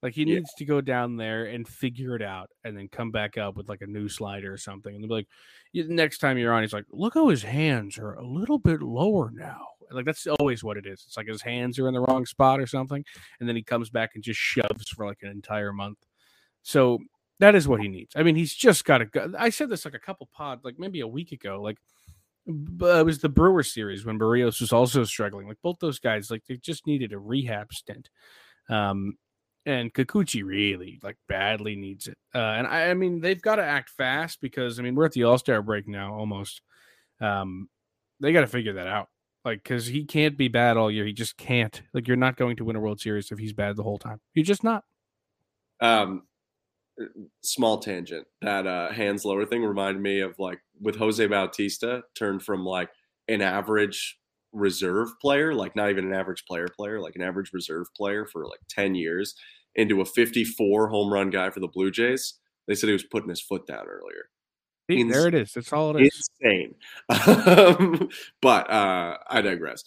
Like 0.04 0.12
he 0.14 0.22
Yeah. 0.22 0.34
needs 0.36 0.52
to 0.58 0.64
go 0.66 0.80
down 0.82 1.16
there 1.16 1.46
and 1.46 1.66
figure 1.66 2.14
it 2.14 2.20
out, 2.22 2.50
and 2.62 2.76
then 2.76 2.88
come 2.88 3.10
back 3.10 3.38
up 3.38 3.56
with 3.56 3.68
like 3.70 3.80
a 3.80 3.86
new 3.86 4.08
slider 4.08 4.52
or 4.52 4.58
something, 4.58 4.94
and 4.94 5.02
they'll 5.02 5.08
be 5.08 5.14
like, 5.14 5.88
next 5.88 6.18
time 6.18 6.36
you're 6.38 6.52
on, 6.52 6.62
he's 6.62 6.74
like, 6.74 6.84
look 6.90 7.14
how 7.14 7.28
his 7.28 7.42
hands 7.42 7.98
are 7.98 8.12
a 8.14 8.24
little 8.24 8.58
bit 8.58 8.82
lower 8.82 9.30
now. 9.32 9.66
Like 9.90 10.04
that's 10.04 10.26
always 10.26 10.62
what 10.62 10.76
it 10.76 10.86
is. 10.86 11.04
It's 11.06 11.16
like 11.16 11.26
his 11.26 11.40
hands 11.40 11.78
are 11.78 11.88
in 11.88 11.94
the 11.94 12.00
wrong 12.00 12.26
spot 12.26 12.60
or 12.60 12.66
something, 12.66 13.02
and 13.40 13.48
then 13.48 13.56
he 13.56 13.62
comes 13.62 13.88
back 13.88 14.10
and 14.14 14.22
just 14.22 14.38
shoves 14.38 14.90
for 14.90 15.06
like 15.06 15.22
an 15.22 15.30
entire 15.30 15.72
month. 15.72 15.98
So 16.62 16.98
that 17.40 17.54
is 17.54 17.66
what 17.66 17.80
he 17.80 17.88
needs. 17.88 18.14
I 18.14 18.22
mean, 18.22 18.36
he's 18.36 18.54
just 18.54 18.84
got 18.84 18.98
to 18.98 19.06
go. 19.06 19.32
I 19.38 19.48
said 19.48 19.70
this 19.70 19.86
like 19.86 19.94
a 19.94 19.98
couple 19.98 20.28
pod, 20.34 20.60
like 20.64 20.78
maybe 20.78 21.00
a 21.00 21.08
week 21.08 21.32
ago. 21.32 21.62
Like 21.62 21.78
it 22.46 23.06
was 23.06 23.20
the 23.20 23.28
Brewer 23.30 23.62
series 23.62 24.04
when 24.04 24.18
Berrios 24.18 24.60
was 24.60 24.72
also 24.72 25.04
struggling. 25.04 25.48
Like 25.48 25.62
both 25.62 25.78
those 25.80 25.98
guys, 25.98 26.30
like 26.30 26.44
they 26.46 26.56
just 26.58 26.86
needed 26.86 27.14
a 27.14 27.18
rehab 27.18 27.72
stint. 27.72 28.10
Um, 28.68 29.16
and 29.66 29.92
Kikuchi 29.92 30.44
really 30.44 31.00
like 31.02 31.16
badly 31.28 31.76
needs 31.76 32.08
it. 32.08 32.18
Uh, 32.34 32.38
and 32.38 32.66
I, 32.66 32.90
I 32.90 32.94
mean, 32.94 33.20
they've 33.20 33.40
got 33.40 33.56
to 33.56 33.64
act 33.64 33.90
fast 33.90 34.40
because 34.40 34.78
I 34.78 34.82
mean 34.82 34.94
we're 34.94 35.06
at 35.06 35.12
the 35.12 35.24
All 35.24 35.38
Star 35.38 35.62
break 35.62 35.88
now 35.88 36.14
almost. 36.14 36.60
Um, 37.20 37.68
they 38.20 38.32
got 38.32 38.42
to 38.42 38.46
figure 38.46 38.74
that 38.74 38.86
out. 38.86 39.08
Like, 39.44 39.62
because 39.62 39.86
he 39.86 40.04
can't 40.04 40.38
be 40.38 40.48
bad 40.48 40.78
all 40.78 40.90
year. 40.90 41.04
He 41.04 41.12
just 41.12 41.36
can't. 41.36 41.82
Like, 41.92 42.08
you're 42.08 42.16
not 42.16 42.36
going 42.36 42.56
to 42.56 42.64
win 42.64 42.76
a 42.76 42.80
World 42.80 42.98
Series 42.98 43.30
if 43.30 43.38
he's 43.38 43.52
bad 43.52 43.76
the 43.76 43.82
whole 43.82 43.98
time. 43.98 44.20
You're 44.32 44.44
just 44.44 44.64
not. 44.64 44.84
Um, 45.80 46.22
small 47.42 47.78
tangent. 47.78 48.26
That 48.40 48.66
uh, 48.66 48.90
hands 48.90 49.24
lower 49.24 49.44
thing 49.44 49.62
reminded 49.62 50.02
me 50.02 50.20
of 50.20 50.38
like 50.38 50.60
with 50.80 50.96
Jose 50.96 51.24
Bautista 51.26 52.02
turned 52.14 52.42
from 52.42 52.64
like 52.64 52.90
an 53.28 53.42
average 53.42 54.18
reserve 54.54 55.08
player, 55.20 55.52
like 55.54 55.76
not 55.76 55.90
even 55.90 56.06
an 56.06 56.14
average 56.14 56.44
player 56.46 56.68
player, 56.68 57.00
like 57.00 57.16
an 57.16 57.22
average 57.22 57.52
reserve 57.52 57.86
player 57.94 58.26
for 58.26 58.46
like 58.46 58.60
10 58.70 58.94
years 58.94 59.34
into 59.74 60.00
a 60.00 60.04
54 60.04 60.88
home 60.88 61.12
run 61.12 61.30
guy 61.30 61.50
for 61.50 61.60
the 61.60 61.68
Blue 61.68 61.90
Jays. 61.90 62.34
They 62.66 62.74
said 62.74 62.86
he 62.86 62.92
was 62.92 63.04
putting 63.04 63.28
his 63.28 63.40
foot 63.40 63.66
down 63.66 63.86
earlier. 63.86 64.30
See, 64.90 65.00
Ins- 65.00 65.12
there 65.12 65.28
it 65.28 65.34
is. 65.34 65.52
That's 65.52 65.72
all 65.72 65.96
it 65.96 66.06
is. 66.06 66.28
Insane. 66.42 66.74
Um, 67.08 68.08
but 68.42 68.70
uh, 68.70 69.18
I 69.28 69.40
digress. 69.40 69.84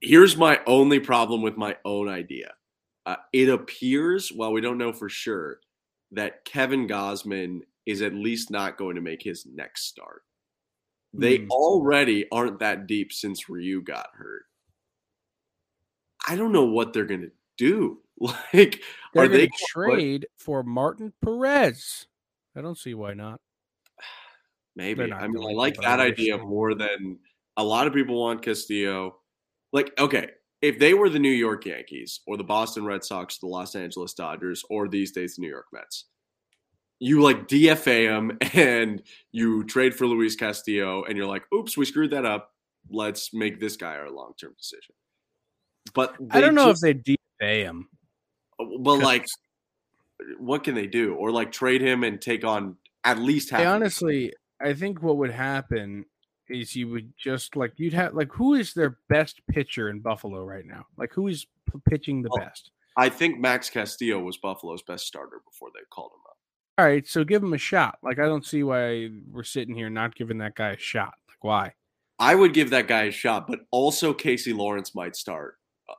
Here's 0.00 0.36
my 0.36 0.60
only 0.66 1.00
problem 1.00 1.42
with 1.42 1.56
my 1.56 1.76
own 1.84 2.08
idea. 2.08 2.52
Uh, 3.04 3.16
it 3.32 3.48
appears, 3.48 4.30
while 4.30 4.52
we 4.52 4.60
don't 4.60 4.78
know 4.78 4.92
for 4.92 5.08
sure, 5.08 5.60
that 6.12 6.44
Kevin 6.44 6.86
Gausman 6.86 7.60
is 7.86 8.02
at 8.02 8.14
least 8.14 8.50
not 8.50 8.78
going 8.78 8.96
to 8.96 9.00
make 9.00 9.22
his 9.22 9.46
next 9.46 9.86
start. 9.86 10.22
They 11.14 11.38
Hmm. 11.38 11.50
already 11.50 12.28
aren't 12.30 12.58
that 12.60 12.86
deep 12.86 13.12
since 13.12 13.48
Ryu 13.48 13.82
got 13.82 14.08
hurt. 14.14 14.44
I 16.26 16.36
don't 16.36 16.52
know 16.52 16.64
what 16.66 16.92
they're 16.92 17.06
going 17.06 17.22
to 17.22 17.32
do. 17.56 18.02
Like, 18.52 18.82
They're 19.14 19.24
are 19.24 19.28
they 19.28 19.48
trade 19.68 20.26
for 20.38 20.64
Martin 20.64 21.12
Perez. 21.22 22.06
I 22.56 22.60
don't 22.62 22.76
see 22.76 22.92
why 22.94 23.14
not. 23.14 23.40
Maybe. 24.76 25.06
not 25.06 25.22
I 25.22 25.28
mean, 25.28 25.42
I 25.48 25.52
like 25.52 25.76
that 25.76 26.00
idea 26.00 26.36
they 26.36 26.42
more 26.42 26.74
than 26.74 27.20
a 27.56 27.62
lot 27.62 27.86
of 27.86 27.92
people 27.94 28.18
want 28.20 28.42
Castillo. 28.42 29.20
Like, 29.72 29.92
okay, 30.00 30.30
if 30.62 30.80
they 30.80 30.94
were 30.94 31.08
the 31.08 31.20
New 31.20 31.30
York 31.30 31.64
Yankees 31.66 32.20
or 32.26 32.36
the 32.36 32.42
Boston 32.44 32.84
Red 32.84 33.04
Sox, 33.04 33.38
the 33.38 33.46
Los 33.46 33.76
Angeles 33.76 34.14
Dodgers, 34.14 34.64
or 34.68 34.88
these 34.88 35.12
days 35.12 35.36
the 35.36 35.42
New 35.42 35.48
York 35.50 35.66
Mets, 35.72 36.06
you 37.00 37.22
like 37.22 37.48
DFA 37.48 38.08
him 38.08 38.38
and 38.54 39.02
you 39.32 39.64
trade 39.64 39.94
for 39.94 40.06
Luis 40.06 40.36
Castillo, 40.36 41.04
and 41.04 41.16
you're 41.16 41.26
like, 41.26 41.44
oops, 41.52 41.76
we 41.76 41.84
screwed 41.84 42.10
that 42.10 42.24
up. 42.24 42.52
Let's 42.90 43.32
make 43.34 43.60
this 43.60 43.76
guy 43.76 43.96
our 43.96 44.10
long 44.10 44.32
term 44.40 44.54
decision. 44.58 44.94
But 45.94 46.14
I 46.30 46.40
don't 46.40 46.54
know 46.54 46.70
just, 46.70 46.84
if 46.84 47.04
they 47.04 47.16
DFA 47.40 47.64
him. 47.64 47.88
Uh, 48.60 48.64
but 48.80 48.98
like, 48.98 49.26
what 50.38 50.64
can 50.64 50.74
they 50.74 50.86
do? 50.86 51.14
Or 51.14 51.30
like 51.30 51.52
trade 51.52 51.80
him 51.80 52.04
and 52.04 52.20
take 52.20 52.44
on 52.44 52.76
at 53.04 53.18
least 53.18 53.50
half. 53.50 53.66
Honestly, 53.66 54.32
I 54.60 54.74
think 54.74 55.02
what 55.02 55.16
would 55.18 55.30
happen 55.30 56.04
is 56.48 56.74
you 56.74 56.88
would 56.88 57.12
just 57.16 57.56
like 57.56 57.74
you'd 57.76 57.92
have 57.92 58.14
like 58.14 58.32
who 58.32 58.54
is 58.54 58.72
their 58.72 58.98
best 59.08 59.40
pitcher 59.50 59.90
in 59.90 60.00
Buffalo 60.00 60.44
right 60.44 60.64
now? 60.64 60.86
Like 60.96 61.12
who 61.12 61.28
is 61.28 61.46
p- 61.70 61.78
pitching 61.88 62.22
the 62.22 62.30
Well, 62.32 62.44
best? 62.44 62.70
I 62.96 63.08
think 63.08 63.38
Max 63.38 63.70
Castillo 63.70 64.18
was 64.18 64.38
Buffalo's 64.38 64.82
best 64.82 65.06
starter 65.06 65.40
before 65.44 65.68
they 65.74 65.84
called 65.90 66.10
him. 66.12 66.27
All 66.78 66.84
right, 66.84 67.06
so 67.08 67.24
give 67.24 67.42
him 67.42 67.54
a 67.54 67.58
shot. 67.58 67.98
Like 68.02 68.18
I 68.20 68.26
don't 68.26 68.46
see 68.46 68.62
why 68.62 69.10
we're 69.30 69.42
sitting 69.42 69.74
here 69.74 69.90
not 69.90 70.14
giving 70.14 70.38
that 70.38 70.54
guy 70.54 70.70
a 70.70 70.78
shot. 70.78 71.14
Like 71.28 71.42
why? 71.42 71.72
I 72.20 72.34
would 72.34 72.54
give 72.54 72.70
that 72.70 72.86
guy 72.86 73.04
a 73.04 73.10
shot, 73.10 73.46
but 73.48 73.60
also 73.72 74.14
Casey 74.14 74.52
Lawrence 74.52 74.94
might 74.94 75.16
start 75.16 75.56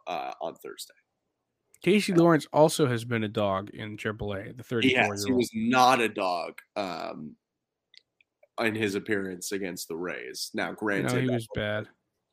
uh, 0.07 0.31
on 0.41 0.55
Thursday. 0.55 0.93
Casey 1.81 2.13
Lawrence 2.13 2.45
also 2.51 2.87
has 2.87 3.05
been 3.05 3.23
a 3.23 3.29
dog 3.29 3.69
in 3.71 3.95
AAA. 3.97 4.55
The 4.57 4.63
34 4.63 4.81
He 4.81 4.89
year 4.95 5.03
has. 5.03 5.23
He 5.23 5.31
old. 5.31 5.37
was 5.37 5.49
not 5.53 6.01
a 6.01 6.09
dog 6.09 6.53
um, 6.75 7.35
in 8.59 8.75
his 8.75 8.95
appearance 8.95 9.53
against 9.53 9.87
the 9.87 9.95
Rays. 9.95 10.51
Now, 10.53 10.73
granted, 10.73 11.13
No, 11.13 11.19
he 11.21 11.27
that, 11.27 11.33
was 11.33 11.47
bad. 11.55 11.87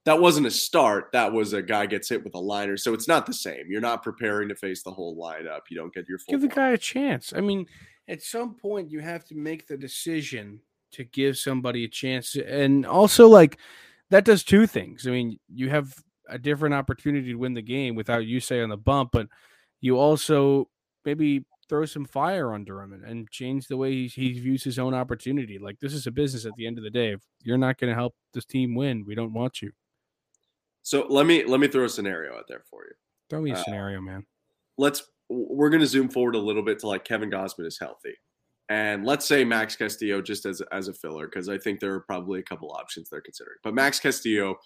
that 0.04 0.20
wasn't 0.20 0.48
a 0.48 0.50
start. 0.50 1.10
That 1.12 1.32
was 1.32 1.52
a 1.52 1.62
guy 1.62 1.86
gets 1.86 2.08
hit 2.08 2.24
with 2.24 2.34
a 2.34 2.40
liner, 2.40 2.76
so 2.76 2.92
it's 2.92 3.06
not 3.06 3.24
the 3.24 3.32
same. 3.34 3.66
You're 3.68 3.80
not 3.80 4.02
preparing 4.02 4.48
to 4.48 4.56
face 4.56 4.82
the 4.82 4.90
whole 4.90 5.16
lineup. 5.16 5.60
You 5.70 5.76
don't 5.76 5.94
get 5.94 6.08
your 6.08 6.18
full. 6.18 6.32
Give 6.32 6.40
the 6.40 6.48
line. 6.48 6.56
guy 6.56 6.70
a 6.70 6.78
chance. 6.78 7.32
I 7.36 7.40
mean, 7.40 7.66
at 8.08 8.22
some 8.22 8.54
point 8.54 8.90
you 8.90 9.00
have 9.00 9.24
to 9.26 9.34
make 9.34 9.66
the 9.66 9.76
decision 9.76 10.60
to 10.92 11.04
give 11.04 11.36
somebody 11.36 11.84
a 11.84 11.88
chance. 11.88 12.36
And 12.36 12.86
also 12.86 13.28
like 13.28 13.58
that 14.10 14.24
does 14.24 14.44
two 14.44 14.66
things. 14.66 15.06
I 15.06 15.10
mean, 15.10 15.38
you 15.52 15.68
have 15.70 15.94
a 16.28 16.38
different 16.38 16.74
opportunity 16.74 17.28
to 17.28 17.34
win 17.34 17.54
the 17.54 17.62
game 17.62 17.94
without 17.94 18.22
Yusei 18.22 18.62
on 18.62 18.68
the 18.70 18.76
bump, 18.76 19.10
but 19.12 19.28
you 19.80 19.98
also 19.98 20.68
maybe 21.04 21.44
throw 21.68 21.84
some 21.84 22.04
fire 22.04 22.52
under 22.54 22.80
him 22.80 22.92
and, 22.92 23.04
and 23.04 23.30
change 23.30 23.66
the 23.66 23.76
way 23.76 23.92
he, 23.92 24.06
he 24.06 24.32
views 24.40 24.62
his 24.62 24.78
own 24.78 24.94
opportunity. 24.94 25.58
Like 25.58 25.80
this 25.80 25.92
is 25.92 26.06
a 26.06 26.12
business 26.12 26.46
at 26.46 26.52
the 26.56 26.66
end 26.66 26.78
of 26.78 26.84
the 26.84 26.90
day. 26.90 27.12
If 27.12 27.20
you're 27.42 27.58
not 27.58 27.78
going 27.78 27.90
to 27.90 27.94
help 27.94 28.14
this 28.32 28.44
team 28.44 28.74
win, 28.76 29.04
we 29.04 29.14
don't 29.16 29.32
want 29.32 29.60
you. 29.60 29.72
So 30.82 31.06
let 31.08 31.26
me 31.26 31.44
let 31.44 31.58
me 31.58 31.66
throw 31.66 31.84
a 31.84 31.88
scenario 31.88 32.36
out 32.36 32.44
there 32.48 32.62
for 32.70 32.84
you. 32.84 32.92
Throw 33.28 33.42
me 33.42 33.50
a 33.50 33.54
Uh, 33.54 33.62
scenario, 33.64 34.00
man. 34.00 34.24
let's 34.78 35.02
we're 35.28 35.70
going 35.70 35.80
to 35.80 35.86
zoom 35.86 36.08
forward 36.08 36.34
a 36.34 36.38
little 36.40 36.62
bit 36.62 36.78
to 36.80 36.86
like 36.86 37.04
Kevin 37.04 37.30
Gausman 37.30 37.66
is 37.66 37.78
healthy. 37.78 38.14
And 38.68 39.04
let's 39.04 39.26
say 39.26 39.44
Max 39.44 39.76
Castillo 39.76 40.20
just 40.20 40.44
as 40.44 40.60
as 40.72 40.88
a 40.88 40.92
filler 40.94 41.26
because 41.26 41.48
I 41.48 41.56
think 41.58 41.78
there 41.80 41.94
are 41.94 42.00
probably 42.00 42.40
a 42.40 42.42
couple 42.42 42.72
options 42.72 43.08
they're 43.08 43.20
considering. 43.20 43.58
But 43.62 43.74
Max 43.74 44.00
Castillo 44.00 44.56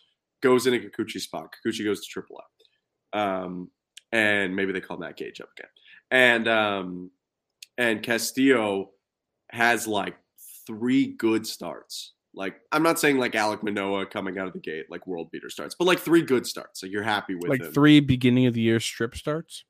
goes 0.43 0.67
in 0.67 0.75
a 0.75 0.79
Kikuchi 0.79 1.21
spot. 1.21 1.55
Kikuchi 1.67 1.85
goes 1.85 2.07
to 2.07 2.21
AAA. 2.23 3.19
Um, 3.19 3.71
and 4.13 4.57
maybe 4.57 4.73
they 4.73 4.81
call 4.81 4.97
Matt 4.97 5.17
Gage 5.17 5.41
up 5.41 5.51
again. 5.59 5.71
And 6.11 6.49
um, 6.49 7.11
and 7.77 8.03
Castillo 8.03 8.91
has 9.51 9.87
like 9.87 10.17
three 10.67 11.09
good 11.09 11.47
starts. 11.47 12.15
Like 12.33 12.55
I'm 12.73 12.83
not 12.83 12.99
saying 12.99 13.19
like 13.19 13.33
Alek 13.33 13.63
Manoah 13.63 14.07
coming 14.07 14.39
out 14.39 14.47
of 14.47 14.53
the 14.53 14.61
gate 14.61 14.87
like 14.89 15.07
world 15.07 15.31
beater 15.31 15.51
starts, 15.51 15.75
but 15.79 15.85
like 15.85 15.99
three 15.99 16.23
good 16.23 16.47
starts. 16.47 16.83
Like 16.83 16.93
you're 16.93 17.03
happy 17.03 17.35
with 17.35 17.49
Like 17.51 17.61
him. 17.61 17.73
three 17.73 18.01
beginning 18.01 18.47
of 18.47 18.55
the 18.55 18.61
year 18.61 18.81
strip 18.81 19.15
starts. 19.15 19.65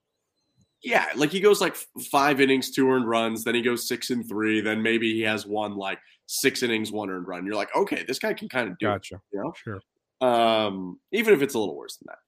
Yeah, 0.82 1.06
like 1.14 1.30
he 1.30 1.40
goes 1.40 1.60
like 1.60 1.76
five 2.10 2.40
innings, 2.40 2.70
two 2.70 2.88
earned 2.88 3.08
runs, 3.08 3.44
then 3.44 3.54
he 3.54 3.62
goes 3.62 3.86
six 3.86 4.10
and 4.10 4.26
three, 4.26 4.60
then 4.60 4.82
maybe 4.82 5.12
he 5.12 5.20
has 5.22 5.46
one 5.46 5.76
like 5.76 5.98
six 6.26 6.62
innings, 6.62 6.90
one 6.90 7.10
earned 7.10 7.28
run. 7.28 7.44
You're 7.44 7.54
like, 7.54 7.74
okay, 7.76 8.04
this 8.06 8.18
guy 8.18 8.32
can 8.32 8.48
kind 8.48 8.70
of 8.70 8.78
do 8.78 8.86
Gotcha. 8.86 9.20
you 9.32 9.40
know? 9.40 9.52
Sure. 9.56 9.80
Um, 10.20 10.98
even 11.12 11.34
if 11.34 11.42
it's 11.42 11.54
a 11.54 11.58
little 11.58 11.76
worse 11.76 11.96
than 11.96 12.06
that. 12.08 12.18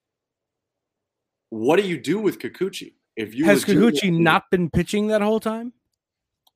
What 1.51 1.77
do 1.77 1.87
you 1.87 1.99
do 1.99 2.19
with 2.19 2.39
Kikuchi? 2.39 2.95
If 3.17 3.35
you 3.35 3.45
Has 3.45 3.65
Kikuchi 3.65 4.13
not 4.13 4.45
been 4.51 4.71
pitching 4.71 5.09
that 5.09 5.23
whole 5.23 5.41
time? 5.41 5.73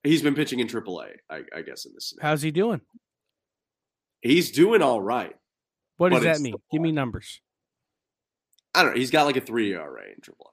He's 0.02 0.22
been 0.22 0.34
pitching 0.34 0.60
in 0.60 0.68
AAA, 0.68 1.16
I, 1.30 1.42
I 1.54 1.62
guess 1.62 1.84
in 1.84 1.92
this. 1.94 2.10
Scenario. 2.10 2.30
How's 2.30 2.42
he 2.42 2.50
doing? 2.50 2.80
He's 4.22 4.50
doing 4.50 4.82
all 4.82 5.00
right. 5.00 5.34
What 5.98 6.12
does 6.12 6.22
that 6.22 6.40
mean? 6.40 6.54
Give 6.72 6.80
me 6.80 6.92
numbers. 6.92 7.40
I 8.74 8.82
don't 8.82 8.92
know. 8.92 8.98
He's 8.98 9.10
got 9.10 9.24
like 9.24 9.36
a 9.36 9.40
three 9.40 9.72
ERA 9.72 10.02
in 10.04 10.20
AAA. 10.20 10.50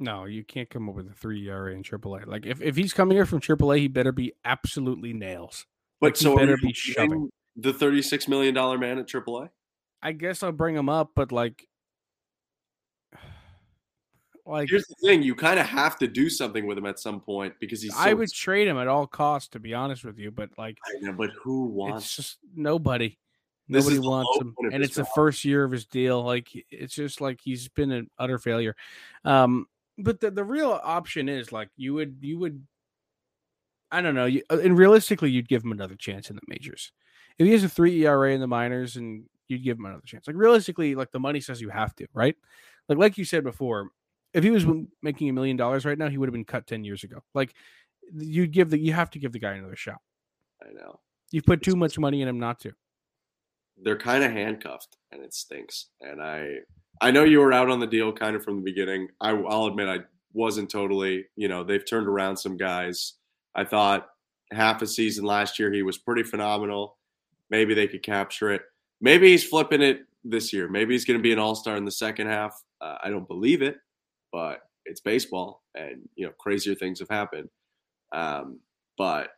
No, 0.00 0.24
you 0.24 0.42
can't 0.44 0.70
come 0.70 0.88
up 0.88 0.94
with 0.94 1.10
a 1.10 1.14
three 1.14 1.46
ERA 1.46 1.74
in 1.74 1.82
AAA. 1.82 2.26
Like 2.26 2.46
if, 2.46 2.62
if 2.62 2.74
he's 2.74 2.94
coming 2.94 3.16
here 3.16 3.26
from 3.26 3.40
AAA, 3.40 3.78
he 3.80 3.88
better 3.88 4.12
be 4.12 4.32
absolutely 4.46 5.12
nails. 5.12 5.66
But 6.00 6.06
Like, 6.06 6.16
he 6.16 6.24
so 6.24 6.36
better 6.36 6.56
be 6.56 6.72
shoving. 6.72 7.30
the 7.56 7.74
thirty-six 7.74 8.26
million 8.26 8.54
dollar 8.54 8.78
man 8.78 8.98
at 8.98 9.06
AAA. 9.06 9.50
I 10.02 10.12
guess 10.12 10.42
I'll 10.42 10.52
bring 10.52 10.74
him 10.74 10.88
up, 10.88 11.10
but 11.14 11.32
like, 11.32 11.66
like 14.46 14.70
Here's 14.70 14.86
the 14.86 14.94
thing: 15.06 15.22
you 15.22 15.34
kind 15.34 15.60
of 15.60 15.66
have 15.66 15.98
to 15.98 16.06
do 16.06 16.30
something 16.30 16.64
with 16.64 16.78
him 16.78 16.86
at 16.86 16.98
some 16.98 17.20
point 17.20 17.52
because 17.60 17.82
he's. 17.82 17.94
So 17.94 18.00
I 18.00 18.14
would 18.14 18.32
trade 18.32 18.68
him 18.68 18.78
at 18.78 18.88
all 18.88 19.06
costs, 19.06 19.50
to 19.50 19.60
be 19.60 19.74
honest 19.74 20.02
with 20.02 20.18
you. 20.18 20.30
But 20.30 20.48
like, 20.56 20.78
I 20.86 20.98
know, 21.04 21.12
but 21.12 21.30
who 21.42 21.64
wants? 21.64 22.06
it's 22.06 22.16
just 22.16 22.38
nobody. 22.56 23.18
This 23.68 23.84
Nobody 23.84 24.08
wants 24.08 24.40
him, 24.40 24.54
and 24.72 24.82
it's 24.82 24.96
the 24.96 25.04
first 25.14 25.44
year 25.44 25.62
of 25.62 25.70
his 25.70 25.84
deal. 25.84 26.24
Like 26.24 26.48
it's 26.70 26.94
just 26.94 27.20
like 27.20 27.38
he's 27.40 27.68
been 27.68 27.92
an 27.92 28.10
utter 28.18 28.38
failure. 28.38 28.74
Um, 29.24 29.66
but 30.02 30.20
the 30.20 30.30
the 30.30 30.44
real 30.44 30.78
option 30.82 31.28
is 31.28 31.52
like 31.52 31.68
you 31.76 31.94
would 31.94 32.18
you 32.20 32.38
would, 32.38 32.66
I 33.90 34.00
don't 34.00 34.14
know. 34.14 34.26
You, 34.26 34.42
uh, 34.50 34.58
and 34.58 34.76
realistically, 34.76 35.30
you'd 35.30 35.48
give 35.48 35.64
him 35.64 35.72
another 35.72 35.96
chance 35.96 36.30
in 36.30 36.36
the 36.36 36.42
majors. 36.48 36.92
If 37.38 37.46
he 37.46 37.52
has 37.52 37.64
a 37.64 37.68
three 37.68 38.04
ERA 38.04 38.32
in 38.32 38.40
the 38.40 38.46
minors, 38.46 38.96
and 38.96 39.24
you'd 39.48 39.64
give 39.64 39.78
him 39.78 39.86
another 39.86 40.02
chance. 40.04 40.26
Like 40.26 40.36
realistically, 40.36 40.94
like 40.94 41.10
the 41.12 41.20
money 41.20 41.40
says 41.40 41.60
you 41.60 41.70
have 41.70 41.94
to, 41.96 42.06
right? 42.14 42.36
Like 42.88 42.98
like 42.98 43.18
you 43.18 43.24
said 43.24 43.44
before, 43.44 43.90
if 44.34 44.44
he 44.44 44.50
was 44.50 44.66
making 45.02 45.28
a 45.28 45.32
million 45.32 45.56
dollars 45.56 45.84
right 45.84 45.98
now, 45.98 46.08
he 46.08 46.18
would 46.18 46.28
have 46.28 46.34
been 46.34 46.44
cut 46.44 46.66
ten 46.66 46.84
years 46.84 47.04
ago. 47.04 47.22
Like 47.34 47.54
you'd 48.14 48.52
give 48.52 48.70
the 48.70 48.78
you 48.78 48.92
have 48.92 49.10
to 49.10 49.18
give 49.18 49.32
the 49.32 49.38
guy 49.38 49.52
another 49.52 49.76
shot. 49.76 49.98
I 50.62 50.72
know 50.72 51.00
You've 51.32 51.44
put 51.44 51.62
too 51.62 51.76
much 51.76 51.98
money 51.98 52.22
in 52.22 52.28
him 52.28 52.40
not 52.40 52.58
to. 52.60 52.72
they're 53.82 53.96
kind 53.98 54.24
of 54.24 54.32
handcuffed, 54.32 54.96
and 55.12 55.22
it 55.22 55.32
stinks. 55.32 55.86
And 56.00 56.20
I, 56.20 56.56
I 57.00 57.10
know 57.10 57.24
you 57.24 57.40
were 57.40 57.52
out 57.52 57.70
on 57.70 57.80
the 57.80 57.86
deal 57.86 58.12
kind 58.12 58.36
of 58.36 58.44
from 58.44 58.56
the 58.56 58.62
beginning. 58.62 59.08
I, 59.20 59.30
I'll 59.30 59.66
admit 59.66 59.88
I 59.88 60.04
wasn't 60.32 60.70
totally. 60.70 61.26
You 61.36 61.48
know, 61.48 61.64
they've 61.64 61.86
turned 61.86 62.08
around 62.08 62.36
some 62.36 62.56
guys. 62.56 63.14
I 63.54 63.64
thought 63.64 64.08
half 64.52 64.82
a 64.82 64.86
season 64.86 65.24
last 65.24 65.58
year 65.58 65.72
he 65.72 65.82
was 65.82 65.98
pretty 65.98 66.22
phenomenal. 66.22 66.98
Maybe 67.48 67.74
they 67.74 67.88
could 67.88 68.02
capture 68.02 68.52
it. 68.52 68.62
Maybe 69.00 69.28
he's 69.28 69.44
flipping 69.44 69.82
it 69.82 70.02
this 70.24 70.52
year. 70.52 70.68
Maybe 70.68 70.94
he's 70.94 71.04
going 71.04 71.18
to 71.18 71.22
be 71.22 71.32
an 71.32 71.38
all 71.38 71.54
star 71.54 71.76
in 71.76 71.84
the 71.84 71.90
second 71.90 72.26
half. 72.26 72.60
Uh, 72.80 72.96
I 73.02 73.10
don't 73.10 73.26
believe 73.26 73.62
it, 73.62 73.76
but 74.32 74.60
it's 74.84 75.00
baseball, 75.00 75.62
and 75.74 76.08
you 76.16 76.26
know 76.26 76.32
crazier 76.38 76.74
things 76.74 76.98
have 77.00 77.08
happened. 77.08 77.48
Um, 78.12 78.60
but 78.98 79.30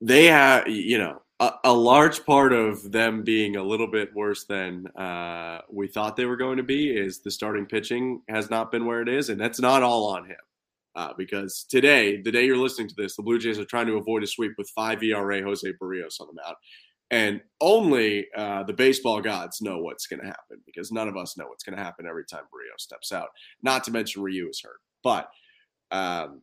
they 0.00 0.26
have, 0.26 0.68
you 0.68 0.98
know, 0.98 1.22
a, 1.40 1.72
large 1.72 2.24
part 2.24 2.52
of 2.52 2.92
them 2.92 3.22
being 3.22 3.56
a 3.56 3.62
little 3.62 3.88
bit 3.88 4.14
worse 4.14 4.44
than 4.44 4.86
uh, 4.96 5.60
we 5.68 5.88
thought 5.88 6.16
they 6.16 6.26
were 6.26 6.36
going 6.36 6.56
to 6.56 6.62
be 6.62 6.96
is 6.96 7.20
the 7.20 7.30
starting 7.30 7.66
pitching 7.66 8.22
has 8.28 8.50
not 8.50 8.70
been 8.70 8.86
where 8.86 9.02
it 9.02 9.08
is, 9.08 9.30
and 9.30 9.40
that's 9.40 9.60
not 9.60 9.82
all 9.82 10.06
on 10.06 10.26
him. 10.26 10.36
Uh, 10.96 11.12
because 11.18 11.64
today, 11.68 12.22
the 12.22 12.30
day 12.30 12.46
you're 12.46 12.56
listening 12.56 12.86
to 12.86 12.94
this, 12.96 13.16
the 13.16 13.22
Blue 13.22 13.38
Jays 13.38 13.58
are 13.58 13.64
trying 13.64 13.88
to 13.88 13.96
avoid 13.96 14.22
a 14.22 14.28
sweep 14.28 14.52
with 14.56 14.70
five 14.70 15.02
ERA 15.02 15.42
Jose 15.42 15.72
Berrios 15.82 16.20
on 16.20 16.28
the 16.28 16.40
mound. 16.40 16.54
And 17.10 17.40
only 17.60 18.28
uh, 18.36 18.62
the 18.62 18.72
baseball 18.72 19.20
gods 19.20 19.60
know 19.60 19.78
what's 19.78 20.06
going 20.06 20.20
to 20.20 20.26
happen 20.26 20.60
because 20.64 20.92
none 20.92 21.08
of 21.08 21.16
us 21.16 21.36
know 21.36 21.46
what's 21.48 21.64
going 21.64 21.76
to 21.76 21.82
happen 21.82 22.06
every 22.06 22.24
time 22.24 22.44
Berrios 22.44 22.80
steps 22.80 23.10
out. 23.10 23.28
Not 23.62 23.82
to 23.84 23.90
mention 23.90 24.22
Ryu 24.22 24.48
is 24.48 24.62
hurt. 24.62 24.78
But 25.02 25.28
um, 25.90 26.42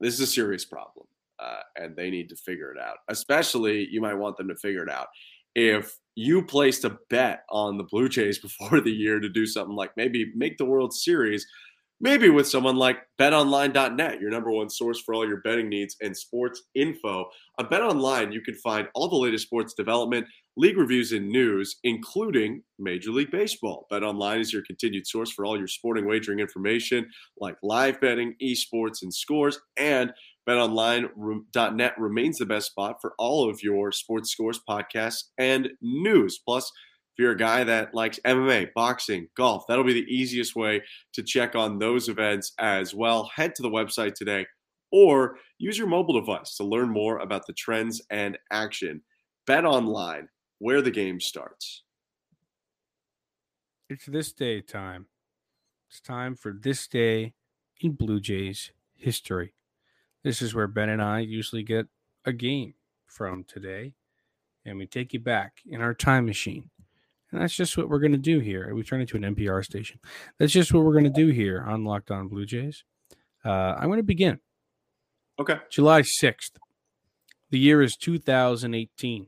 this 0.00 0.14
is 0.14 0.20
a 0.20 0.26
serious 0.26 0.64
problem 0.64 1.06
uh, 1.38 1.60
and 1.76 1.96
they 1.96 2.10
need 2.10 2.28
to 2.28 2.36
figure 2.36 2.72
it 2.72 2.78
out. 2.80 2.98
Especially, 3.08 3.86
you 3.90 4.00
might 4.00 4.14
want 4.14 4.36
them 4.36 4.48
to 4.48 4.56
figure 4.56 4.82
it 4.82 4.90
out 4.90 5.08
if 5.54 5.98
you 6.14 6.44
placed 6.44 6.84
a 6.84 6.98
bet 7.10 7.42
on 7.50 7.78
the 7.78 7.84
Blue 7.84 8.08
Jays 8.08 8.38
before 8.42 8.80
the 8.80 8.92
year 8.92 9.20
to 9.20 9.28
do 9.28 9.46
something 9.46 9.76
like 9.76 9.92
maybe 9.96 10.32
make 10.34 10.58
the 10.58 10.64
World 10.64 10.92
Series, 10.92 11.46
maybe 12.00 12.28
with 12.28 12.48
someone 12.48 12.76
like 12.76 12.98
betonline.net, 13.20 14.20
your 14.20 14.30
number 14.30 14.50
one 14.50 14.68
source 14.68 15.00
for 15.00 15.14
all 15.14 15.26
your 15.26 15.40
betting 15.42 15.68
needs 15.68 15.96
and 16.00 16.16
sports 16.16 16.62
info. 16.74 17.26
On 17.58 17.66
betonline, 17.66 18.32
you 18.32 18.40
can 18.40 18.54
find 18.56 18.88
all 18.94 19.08
the 19.08 19.16
latest 19.16 19.46
sports 19.46 19.72
development, 19.74 20.26
league 20.56 20.76
reviews, 20.76 21.12
and 21.12 21.28
news, 21.28 21.76
including 21.84 22.62
Major 22.78 23.10
League 23.10 23.30
Baseball. 23.30 23.86
BetOnline 23.90 24.40
is 24.40 24.52
your 24.52 24.62
continued 24.66 25.06
source 25.06 25.30
for 25.30 25.44
all 25.44 25.56
your 25.56 25.68
sporting 25.68 26.06
wagering 26.06 26.40
information 26.40 27.08
like 27.38 27.56
live 27.62 28.00
betting, 28.00 28.34
esports, 28.42 29.02
and 29.02 29.14
scores. 29.14 29.60
And 29.76 30.12
BetOnline.net 30.48 31.94
remains 31.98 32.38
the 32.38 32.46
best 32.46 32.70
spot 32.70 32.96
for 33.00 33.14
all 33.18 33.48
of 33.48 33.62
your 33.62 33.92
sports 33.92 34.30
scores, 34.30 34.60
podcasts, 34.68 35.24
and 35.38 35.70
news. 35.80 36.40
Plus, 36.44 36.64
if 36.64 37.22
you're 37.22 37.32
a 37.32 37.36
guy 37.36 37.62
that 37.64 37.94
likes 37.94 38.18
MMA, 38.26 38.68
boxing, 38.74 39.28
golf, 39.36 39.64
that'll 39.68 39.84
be 39.84 39.92
the 39.92 40.14
easiest 40.14 40.56
way 40.56 40.82
to 41.12 41.22
check 41.22 41.54
on 41.54 41.78
those 41.78 42.08
events 42.08 42.52
as 42.58 42.94
well. 42.94 43.30
Head 43.34 43.54
to 43.56 43.62
the 43.62 43.70
website 43.70 44.14
today 44.14 44.46
or 44.90 45.38
use 45.58 45.78
your 45.78 45.88
mobile 45.88 46.20
device 46.20 46.56
to 46.56 46.64
learn 46.64 46.90
more 46.90 47.18
about 47.18 47.46
the 47.46 47.52
trends 47.54 48.00
and 48.10 48.38
action. 48.50 49.02
Bet 49.46 49.64
online, 49.64 50.28
where 50.58 50.82
the 50.82 50.90
game 50.90 51.20
starts. 51.20 51.82
It's 53.88 54.06
this 54.06 54.32
day 54.32 54.60
time. 54.60 55.06
It's 55.90 56.00
time 56.00 56.36
for 56.36 56.52
this 56.52 56.86
day 56.86 57.34
in 57.80 57.92
Blue 57.92 58.20
Jays 58.20 58.70
history. 58.94 59.54
This 60.22 60.40
is 60.40 60.54
where 60.54 60.68
Ben 60.68 60.88
and 60.88 61.02
I 61.02 61.20
usually 61.20 61.64
get 61.64 61.86
a 62.24 62.32
game 62.32 62.74
from 63.06 63.44
today, 63.44 63.94
and 64.64 64.78
we 64.78 64.86
take 64.86 65.12
you 65.12 65.20
back 65.20 65.58
in 65.68 65.80
our 65.80 65.94
time 65.94 66.26
machine. 66.26 66.70
And 67.30 67.40
that's 67.40 67.56
just 67.56 67.76
what 67.76 67.88
we're 67.88 67.98
going 67.98 68.12
to 68.12 68.18
do 68.18 68.38
here. 68.38 68.72
We 68.74 68.84
turn 68.84 69.00
into 69.00 69.16
an 69.16 69.34
NPR 69.34 69.64
station. 69.64 69.98
That's 70.38 70.52
just 70.52 70.72
what 70.72 70.84
we're 70.84 70.92
going 70.92 71.02
to 71.04 71.10
do 71.10 71.28
here 71.28 71.64
on 71.66 71.84
Locked 71.84 72.10
On 72.10 72.28
Blue 72.28 72.46
Jays. 72.46 72.84
Uh, 73.44 73.74
I'm 73.78 73.88
going 73.88 73.96
to 73.96 74.04
begin. 74.04 74.38
Okay. 75.38 75.58
July 75.70 76.02
6th. 76.02 76.52
The 77.50 77.58
year 77.58 77.82
is 77.82 77.96
2018. 77.96 79.26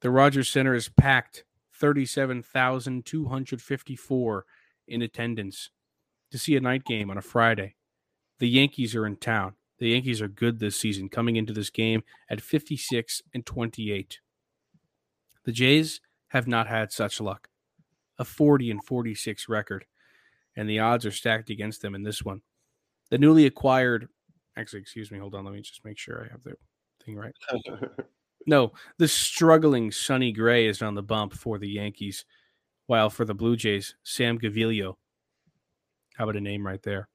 The 0.00 0.10
Rogers 0.10 0.48
Center 0.48 0.74
is 0.74 0.90
packed, 0.90 1.44
37,254 1.74 4.44
in 4.86 5.02
attendance 5.02 5.70
to 6.30 6.38
see 6.38 6.54
a 6.56 6.60
night 6.60 6.84
game 6.84 7.10
on 7.10 7.18
a 7.18 7.22
Friday 7.22 7.74
the 8.38 8.48
Yankees 8.48 8.94
are 8.94 9.06
in 9.06 9.16
town. 9.16 9.54
The 9.78 9.90
Yankees 9.90 10.20
are 10.20 10.28
good 10.28 10.58
this 10.58 10.76
season, 10.76 11.08
coming 11.08 11.36
into 11.36 11.52
this 11.52 11.70
game 11.70 12.02
at 12.28 12.40
56 12.40 13.22
and 13.32 13.46
28. 13.46 14.20
The 15.44 15.52
Jays 15.52 16.00
have 16.28 16.46
not 16.46 16.66
had 16.66 16.92
such 16.92 17.20
luck. 17.20 17.48
A 18.18 18.24
40 18.24 18.72
and 18.72 18.84
46 18.84 19.48
record, 19.48 19.86
and 20.56 20.68
the 20.68 20.80
odds 20.80 21.06
are 21.06 21.12
stacked 21.12 21.50
against 21.50 21.82
them 21.82 21.94
in 21.94 22.02
this 22.02 22.24
one. 22.24 22.42
The 23.10 23.18
newly 23.18 23.46
acquired, 23.46 24.08
actually, 24.56 24.80
excuse 24.80 25.12
me, 25.12 25.18
hold 25.18 25.36
on, 25.36 25.44
let 25.44 25.54
me 25.54 25.60
just 25.60 25.84
make 25.84 25.98
sure 25.98 26.26
I 26.26 26.32
have 26.32 26.42
the 26.42 26.54
thing 27.04 27.14
right. 27.14 27.32
no, 28.46 28.72
the 28.98 29.06
struggling 29.06 29.92
Sonny 29.92 30.32
Gray 30.32 30.66
is 30.66 30.82
on 30.82 30.96
the 30.96 31.02
bump 31.02 31.32
for 31.32 31.58
the 31.58 31.68
Yankees, 31.68 32.24
while 32.86 33.08
for 33.08 33.24
the 33.24 33.34
Blue 33.34 33.56
Jays, 33.56 33.94
Sam 34.02 34.36
Gaviglio. 34.36 34.96
How 36.16 36.24
about 36.24 36.36
a 36.36 36.40
name 36.40 36.66
right 36.66 36.82
there? 36.82 37.08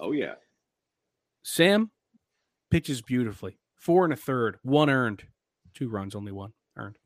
Oh, 0.00 0.12
yeah. 0.12 0.34
Sam 1.48 1.92
pitches 2.72 3.02
beautifully. 3.02 3.60
Four 3.76 4.02
and 4.02 4.12
a 4.12 4.16
third, 4.16 4.58
one 4.62 4.90
earned, 4.90 5.22
two 5.74 5.88
runs, 5.88 6.16
only 6.16 6.32
one 6.32 6.54
earned. 6.76 6.98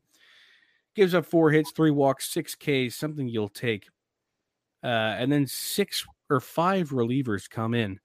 Gives 0.95 1.13
up 1.13 1.27
four 1.27 1.51
hits, 1.51 1.71
three 1.71 1.91
walks, 1.91 2.33
six 2.33 2.55
Ks, 2.55 2.95
something 2.95 3.27
you'll 3.27 3.49
take. 3.49 3.89
Uh, 4.83 4.87
and 4.87 5.31
then 5.31 5.45
six 5.45 6.07
or 6.27 6.39
five 6.39 6.89
relievers 6.89 7.47
come 7.47 7.75
in 7.75 7.99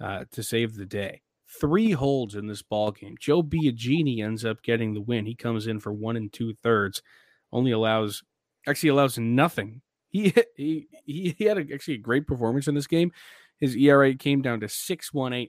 uh, 0.00 0.26
to 0.30 0.44
save 0.44 0.76
the 0.76 0.86
day. 0.86 1.22
Three 1.60 1.90
holds 1.90 2.36
in 2.36 2.46
this 2.46 2.62
ball 2.62 2.92
game. 2.92 3.16
Joe 3.18 3.42
Biagini 3.42 4.22
ends 4.22 4.44
up 4.44 4.62
getting 4.62 4.94
the 4.94 5.00
win. 5.00 5.26
He 5.26 5.34
comes 5.34 5.66
in 5.66 5.80
for 5.80 5.92
one 5.92 6.16
and 6.16 6.32
two 6.32 6.54
thirds, 6.54 7.02
only 7.52 7.72
allows 7.72 8.22
actually 8.68 8.90
allows 8.90 9.18
nothing. 9.18 9.82
He 10.08 10.32
he 10.56 10.86
he, 11.04 11.34
had 11.40 11.58
a, 11.58 11.74
actually 11.74 11.94
a 11.94 11.98
great 11.98 12.28
performance 12.28 12.68
in 12.68 12.76
this 12.76 12.86
game. 12.86 13.10
His 13.62 13.76
ERA 13.76 14.12
came 14.16 14.42
down 14.42 14.58
to 14.60 14.66
6.18. 14.66 15.48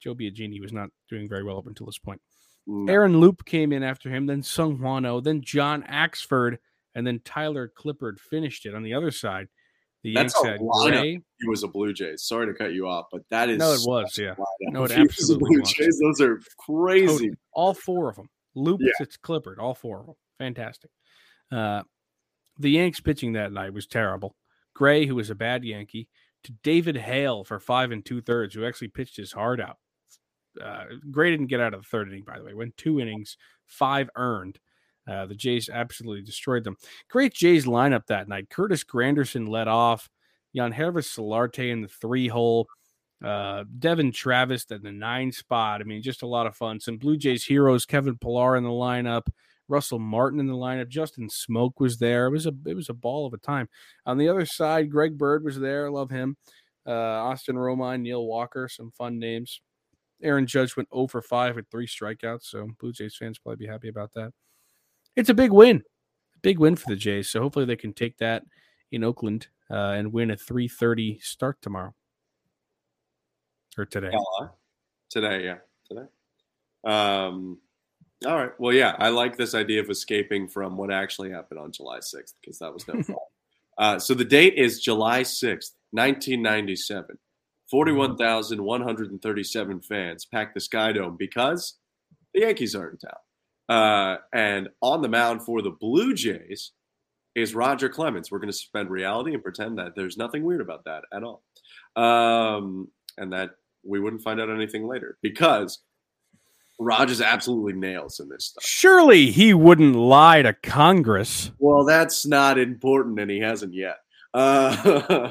Joe 0.00 0.14
Biagini 0.14 0.60
was 0.60 0.72
not 0.72 0.90
doing 1.10 1.28
very 1.28 1.42
well 1.42 1.58
up 1.58 1.66
until 1.66 1.84
this 1.84 1.98
point. 1.98 2.20
No. 2.68 2.92
Aaron 2.92 3.20
Loup 3.20 3.44
came 3.44 3.72
in 3.72 3.82
after 3.82 4.08
him, 4.08 4.26
then 4.26 4.44
Sung 4.44 4.78
Hwano, 4.78 5.22
then 5.22 5.40
John 5.42 5.82
Axford, 5.82 6.58
and 6.94 7.04
then 7.04 7.20
Tyler 7.24 7.72
Clippard 7.76 8.20
finished 8.20 8.64
it 8.64 8.76
on 8.76 8.84
the 8.84 8.94
other 8.94 9.10
side. 9.10 9.48
The 10.04 10.14
That's 10.14 10.34
Yanks 10.44 10.60
had 10.60 10.60
Gray. 10.60 11.20
He 11.40 11.48
was 11.48 11.64
a 11.64 11.68
Blue 11.68 11.92
Jays. 11.92 12.22
Sorry 12.22 12.46
to 12.46 12.54
cut 12.54 12.72
you 12.72 12.86
off, 12.86 13.06
but 13.10 13.22
that 13.30 13.50
is 13.50 13.58
no, 13.58 13.72
it 13.72 13.80
was 13.84 14.16
yeah. 14.16 14.34
No, 14.60 14.84
it 14.84 14.92
absolutely 14.92 15.48
Blue 15.48 15.60
was. 15.60 15.72
Jays. 15.72 15.98
Those 15.98 16.20
are 16.20 16.40
crazy. 16.58 17.06
Totally. 17.06 17.30
All 17.52 17.74
four 17.74 18.08
of 18.08 18.14
them. 18.14 18.28
Loup, 18.54 18.80
yeah. 18.80 18.92
it's 19.00 19.16
Clippard. 19.16 19.58
All 19.58 19.74
four 19.74 19.98
of 19.98 20.06
them. 20.06 20.14
Fantastic. 20.38 20.90
Uh, 21.50 21.82
the 22.60 22.70
Yanks 22.70 23.00
pitching 23.00 23.32
that 23.32 23.52
night 23.52 23.72
was 23.72 23.88
terrible. 23.88 24.36
Gray, 24.74 25.06
who 25.06 25.16
was 25.16 25.30
a 25.30 25.34
bad 25.34 25.64
Yankee, 25.64 26.08
to 26.46 26.52
David 26.62 26.96
Hale 26.96 27.44
for 27.44 27.60
five 27.60 27.92
and 27.92 28.04
two 28.04 28.20
thirds, 28.20 28.54
who 28.54 28.64
actually 28.64 28.88
pitched 28.88 29.16
his 29.16 29.32
heart 29.32 29.60
out. 29.60 29.76
Uh, 30.62 30.84
Gray 31.10 31.30
didn't 31.30 31.48
get 31.48 31.60
out 31.60 31.74
of 31.74 31.82
the 31.82 31.88
third 31.88 32.08
inning, 32.08 32.24
by 32.24 32.38
the 32.38 32.44
way. 32.44 32.54
Went 32.54 32.76
two 32.76 33.00
innings, 33.00 33.36
five 33.66 34.08
earned. 34.16 34.58
Uh, 35.08 35.26
the 35.26 35.34
Jays 35.34 35.68
absolutely 35.68 36.22
destroyed 36.22 36.64
them. 36.64 36.76
Great 37.08 37.32
Jays 37.32 37.66
lineup 37.66 38.06
that 38.06 38.28
night. 38.28 38.50
Curtis 38.50 38.82
Granderson 38.82 39.48
led 39.48 39.68
off. 39.68 40.08
Jan 40.54 40.72
Yangervis 40.72 41.16
Solarte 41.16 41.70
in 41.70 41.82
the 41.82 41.88
three 41.88 42.28
hole. 42.28 42.66
Uh, 43.24 43.64
Devon 43.78 44.12
Travis 44.12 44.66
at 44.70 44.82
the 44.82 44.92
nine 44.92 45.30
spot. 45.32 45.80
I 45.80 45.84
mean, 45.84 46.02
just 46.02 46.22
a 46.22 46.26
lot 46.26 46.46
of 46.46 46.56
fun. 46.56 46.80
Some 46.80 46.96
Blue 46.96 47.16
Jays 47.16 47.44
heroes. 47.44 47.86
Kevin 47.86 48.18
Pillar 48.18 48.56
in 48.56 48.64
the 48.64 48.70
lineup. 48.70 49.26
Russell 49.68 49.98
Martin 49.98 50.40
in 50.40 50.46
the 50.46 50.54
lineup. 50.54 50.88
Justin 50.88 51.28
Smoak 51.28 51.72
was 51.78 51.98
there. 51.98 52.26
It 52.26 52.30
was 52.30 52.46
a 52.46 52.52
it 52.66 52.74
was 52.74 52.88
a 52.88 52.94
ball 52.94 53.26
of 53.26 53.32
a 53.32 53.38
time. 53.38 53.68
On 54.04 54.18
the 54.18 54.28
other 54.28 54.46
side, 54.46 54.90
Greg 54.90 55.18
Bird 55.18 55.44
was 55.44 55.58
there. 55.58 55.90
Love 55.90 56.10
him. 56.10 56.36
Uh, 56.86 56.92
Austin 56.92 57.56
Romine, 57.56 58.02
Neil 58.02 58.24
Walker, 58.24 58.68
some 58.68 58.92
fun 58.92 59.18
names. 59.18 59.60
Aaron 60.22 60.46
Judge 60.46 60.76
went 60.76 60.88
0 60.94 61.08
for 61.08 61.20
5 61.20 61.56
with 61.56 61.68
three 61.70 61.86
strikeouts, 61.86 62.44
so 62.44 62.68
Blue 62.78 62.92
Jays 62.92 63.16
fans 63.16 63.38
probably 63.38 63.66
be 63.66 63.70
happy 63.70 63.88
about 63.88 64.12
that. 64.14 64.32
It's 65.14 65.28
a 65.28 65.34
big 65.34 65.50
win, 65.50 65.82
big 66.42 66.58
win 66.58 66.76
for 66.76 66.88
the 66.88 66.96
Jays. 66.96 67.28
So 67.28 67.40
hopefully 67.40 67.64
they 67.64 67.76
can 67.76 67.92
take 67.92 68.16
that 68.18 68.44
in 68.92 69.04
Oakland 69.04 69.48
uh, 69.70 69.94
and 69.96 70.12
win 70.12 70.30
a 70.30 70.36
3:30 70.36 71.20
start 71.22 71.60
tomorrow 71.60 71.94
or 73.76 73.84
today. 73.84 74.12
today, 75.10 75.44
yeah, 75.44 75.58
today. 75.88 76.06
Um, 76.84 77.58
all 78.24 78.36
right. 78.36 78.52
Well, 78.58 78.72
yeah, 78.72 78.96
I 78.98 79.10
like 79.10 79.36
this 79.36 79.54
idea 79.54 79.80
of 79.80 79.90
escaping 79.90 80.48
from 80.48 80.76
what 80.76 80.92
actually 80.92 81.30
happened 81.30 81.60
on 81.60 81.72
July 81.72 81.98
6th 81.98 82.32
because 82.40 82.58
that 82.60 82.72
was 82.72 82.88
no 82.88 83.02
fun. 83.02 83.16
Uh, 83.78 83.98
so 83.98 84.14
the 84.14 84.24
date 84.24 84.54
is 84.54 84.80
July 84.80 85.20
6th, 85.20 85.72
1997. 85.90 87.18
41,137 87.70 89.80
fans 89.82 90.24
packed 90.24 90.54
the 90.54 90.60
Sky 90.60 90.92
Dome 90.92 91.18
because 91.18 91.76
the 92.32 92.40
Yankees 92.40 92.74
are 92.74 92.88
in 92.88 92.96
town. 92.96 93.18
Uh, 93.68 94.16
and 94.32 94.70
on 94.80 95.02
the 95.02 95.10
mound 95.10 95.42
for 95.42 95.60
the 95.60 95.68
Blue 95.70 96.14
Jays 96.14 96.72
is 97.34 97.54
Roger 97.54 97.90
Clemens. 97.90 98.30
We're 98.30 98.38
going 98.38 98.50
to 98.50 98.56
suspend 98.56 98.88
reality 98.88 99.34
and 99.34 99.42
pretend 99.42 99.76
that 99.78 99.94
there's 99.94 100.16
nothing 100.16 100.44
weird 100.44 100.62
about 100.62 100.84
that 100.84 101.02
at 101.12 101.22
all. 101.22 101.42
Um, 101.96 102.88
and 103.18 103.32
that 103.32 103.50
we 103.84 104.00
wouldn't 104.00 104.22
find 104.22 104.40
out 104.40 104.50
anything 104.50 104.86
later 104.86 105.18
because 105.22 105.80
Rogers 106.78 107.20
absolutely 107.20 107.72
nails 107.72 108.20
in 108.20 108.28
this 108.28 108.46
stuff. 108.46 108.64
Surely 108.64 109.30
he 109.30 109.54
wouldn't 109.54 109.96
lie 109.96 110.42
to 110.42 110.52
Congress. 110.52 111.50
Well, 111.58 111.84
that's 111.84 112.26
not 112.26 112.58
important, 112.58 113.18
and 113.18 113.30
he 113.30 113.40
hasn't 113.40 113.72
yet. 113.74 113.96
Uh, 114.34 115.30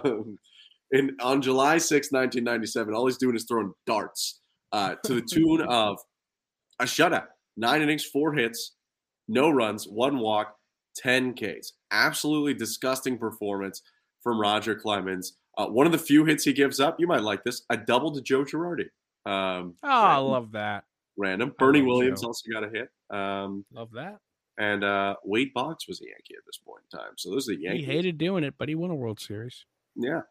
in 0.91 1.15
on 1.21 1.41
July 1.41 1.77
6, 1.77 2.11
1997, 2.11 2.93
all 2.93 3.05
he's 3.05 3.17
doing 3.17 3.35
is 3.35 3.45
throwing 3.45 3.73
darts 3.85 4.39
uh, 4.71 4.95
to 5.05 5.15
the 5.15 5.21
tune 5.21 5.61
of 5.69 5.99
a 6.79 6.85
shutout. 6.85 7.27
nine 7.57 7.81
innings, 7.81 8.05
four 8.05 8.33
hits, 8.33 8.73
no 9.27 9.49
runs, 9.49 9.85
one 9.87 10.19
walk, 10.19 10.55
10 10.97 11.35
Ks. 11.35 11.73
Absolutely 11.91 12.53
disgusting 12.53 13.17
performance 13.17 13.81
from 14.23 14.39
Roger 14.39 14.75
Clemens. 14.75 15.37
Uh, 15.57 15.67
one 15.67 15.85
of 15.85 15.91
the 15.91 15.97
few 15.97 16.25
hits 16.25 16.43
he 16.43 16.53
gives 16.53 16.79
up, 16.79 16.99
you 16.99 17.07
might 17.07 17.21
like 17.21 17.43
this, 17.43 17.61
a 17.69 17.77
double 17.77 18.11
to 18.13 18.21
Joe 18.21 18.43
Girardi. 18.43 18.89
Um, 19.25 19.75
oh, 19.83 19.89
I 19.89 20.17
love 20.17 20.51
that. 20.51 20.83
Random. 21.17 21.53
Bernie 21.57 21.81
Williams 21.81 22.21
Joe. 22.21 22.27
also 22.27 22.49
got 22.51 22.63
a 22.63 22.69
hit. 22.69 22.89
Um, 23.09 23.65
love 23.73 23.91
that. 23.93 24.17
And 24.57 24.83
uh, 24.83 25.15
Wade 25.23 25.51
Boggs 25.53 25.85
was 25.87 26.01
a 26.01 26.05
Yankee 26.05 26.35
at 26.37 26.45
this 26.45 26.57
point 26.57 26.83
in 26.91 26.97
time. 26.97 27.11
So 27.17 27.29
those 27.29 27.49
are 27.49 27.55
the 27.55 27.61
Yankees. 27.61 27.85
He 27.85 27.91
hated 27.91 28.17
doing 28.17 28.43
it, 28.43 28.55
but 28.57 28.69
he 28.69 28.75
won 28.75 28.89
a 28.89 28.95
World 28.95 29.19
Series. 29.19 29.65
Yeah. 29.95 30.21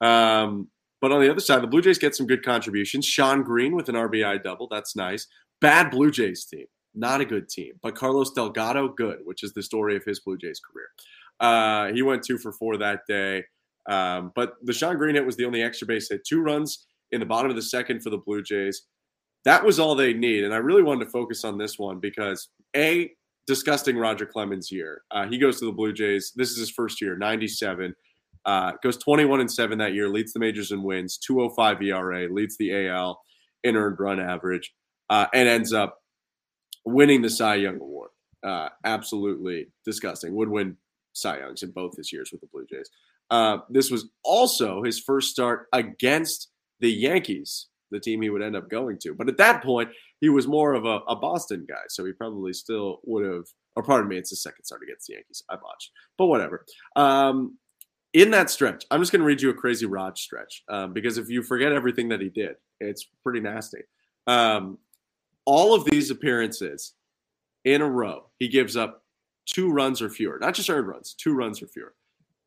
Um, 0.00 0.68
but 1.00 1.12
on 1.12 1.20
the 1.20 1.30
other 1.30 1.40
side, 1.40 1.62
the 1.62 1.66
Blue 1.66 1.82
Jays 1.82 1.98
get 1.98 2.14
some 2.14 2.26
good 2.26 2.42
contributions. 2.42 3.04
Shawn 3.04 3.42
Green 3.42 3.74
with 3.74 3.88
an 3.90 3.94
RBI 3.94 4.42
double. 4.42 4.68
That's 4.70 4.96
nice. 4.96 5.26
Bad 5.60 5.90
Blue 5.90 6.10
Jays 6.10 6.46
team. 6.46 6.66
Not 6.94 7.20
a 7.20 7.24
good 7.24 7.48
team. 7.48 7.74
But 7.82 7.94
Carlos 7.94 8.30
Delgado, 8.30 8.88
good, 8.88 9.18
which 9.24 9.42
is 9.42 9.52
the 9.52 9.62
story 9.62 9.96
of 9.96 10.04
his 10.04 10.20
Blue 10.20 10.38
Jays 10.38 10.60
career. 10.60 10.86
Uh, 11.40 11.92
he 11.92 12.02
went 12.02 12.22
two 12.22 12.38
for 12.38 12.52
four 12.52 12.78
that 12.78 13.00
day. 13.06 13.44
Um, 13.86 14.32
but 14.34 14.54
the 14.62 14.72
Shawn 14.72 14.96
Green 14.96 15.14
hit 15.14 15.26
was 15.26 15.36
the 15.36 15.44
only 15.44 15.62
extra 15.62 15.86
base 15.86 16.08
hit. 16.08 16.24
Two 16.26 16.40
runs 16.40 16.86
in 17.12 17.20
the 17.20 17.26
bottom 17.26 17.50
of 17.50 17.56
the 17.56 17.62
second 17.62 18.02
for 18.02 18.10
the 18.10 18.18
Blue 18.18 18.42
Jays. 18.42 18.86
That 19.44 19.64
was 19.64 19.78
all 19.78 19.94
they 19.94 20.14
need. 20.14 20.44
And 20.44 20.54
I 20.54 20.58
really 20.58 20.82
wanted 20.82 21.04
to 21.04 21.10
focus 21.10 21.44
on 21.44 21.58
this 21.58 21.78
one 21.78 22.00
because, 22.00 22.48
A, 22.74 23.10
disgusting 23.46 23.96
Roger 23.96 24.26
Clemens 24.26 24.72
year. 24.72 25.02
Uh, 25.10 25.26
he 25.26 25.38
goes 25.38 25.58
to 25.60 25.66
the 25.66 25.72
Blue 25.72 25.92
Jays. 25.92 26.32
This 26.34 26.50
is 26.50 26.58
his 26.58 26.70
first 26.70 27.00
year, 27.00 27.16
97. 27.16 27.94
Uh, 28.46 28.72
goes 28.82 28.96
21 28.98 29.40
and 29.40 29.50
7 29.50 29.78
that 29.78 29.94
year, 29.94 30.08
leads 30.08 30.32
the 30.32 30.38
majors 30.38 30.70
in 30.70 30.82
wins, 30.82 31.18
205 31.18 31.82
ERA, 31.82 32.32
leads 32.32 32.56
the 32.58 32.88
AL 32.88 33.20
in 33.62 33.76
earned 33.76 33.98
run 33.98 34.20
average, 34.20 34.74
uh, 35.08 35.26
and 35.32 35.48
ends 35.48 35.72
up 35.72 35.98
winning 36.84 37.22
the 37.22 37.30
Cy 37.30 37.56
Young 37.56 37.76
Award. 37.76 38.10
Uh, 38.42 38.68
absolutely 38.84 39.68
disgusting. 39.86 40.34
Would 40.34 40.50
win 40.50 40.76
Cy 41.14 41.38
Youngs 41.38 41.62
in 41.62 41.70
both 41.70 41.96
his 41.96 42.12
years 42.12 42.30
with 42.30 42.42
the 42.42 42.46
Blue 42.48 42.66
Jays. 42.70 42.90
Uh, 43.30 43.58
this 43.70 43.90
was 43.90 44.10
also 44.22 44.82
his 44.82 45.00
first 45.00 45.30
start 45.30 45.66
against 45.72 46.50
the 46.80 46.92
Yankees, 46.92 47.68
the 47.94 48.00
team 48.00 48.20
he 48.20 48.30
would 48.30 48.42
end 48.42 48.56
up 48.56 48.68
going 48.68 48.98
to. 48.98 49.14
But 49.14 49.28
at 49.28 49.38
that 49.38 49.62
point, 49.62 49.88
he 50.20 50.28
was 50.28 50.46
more 50.46 50.74
of 50.74 50.84
a, 50.84 50.98
a 51.08 51.16
Boston 51.16 51.64
guy, 51.66 51.82
so 51.88 52.04
he 52.04 52.12
probably 52.12 52.52
still 52.52 53.00
would 53.04 53.24
have. 53.24 53.44
Or 53.76 53.82
pardon 53.82 54.08
me, 54.08 54.18
it's 54.18 54.30
his 54.30 54.42
second 54.42 54.64
start 54.64 54.82
against 54.82 55.06
the 55.06 55.14
Yankees. 55.14 55.42
I 55.48 55.56
botched, 55.56 55.90
but 56.18 56.26
whatever. 56.26 56.64
Um, 56.94 57.58
in 58.12 58.30
that 58.30 58.50
stretch, 58.50 58.84
I'm 58.90 59.00
just 59.00 59.10
going 59.10 59.20
to 59.20 59.26
read 59.26 59.42
you 59.42 59.50
a 59.50 59.54
crazy 59.54 59.86
Rod 59.86 60.16
stretch 60.16 60.62
um, 60.68 60.92
because 60.92 61.18
if 61.18 61.28
you 61.28 61.42
forget 61.42 61.72
everything 61.72 62.08
that 62.10 62.20
he 62.20 62.28
did, 62.28 62.54
it's 62.80 63.08
pretty 63.22 63.40
nasty. 63.40 63.80
Um, 64.28 64.78
all 65.44 65.74
of 65.74 65.84
these 65.86 66.10
appearances 66.10 66.94
in 67.64 67.82
a 67.82 67.88
row, 67.88 68.30
he 68.38 68.46
gives 68.46 68.76
up 68.76 69.02
two 69.46 69.70
runs 69.70 70.00
or 70.00 70.08
fewer, 70.08 70.38
not 70.38 70.54
just 70.54 70.70
earned 70.70 70.86
runs, 70.86 71.14
two 71.14 71.34
runs 71.34 71.60
or 71.60 71.66
fewer. 71.66 71.94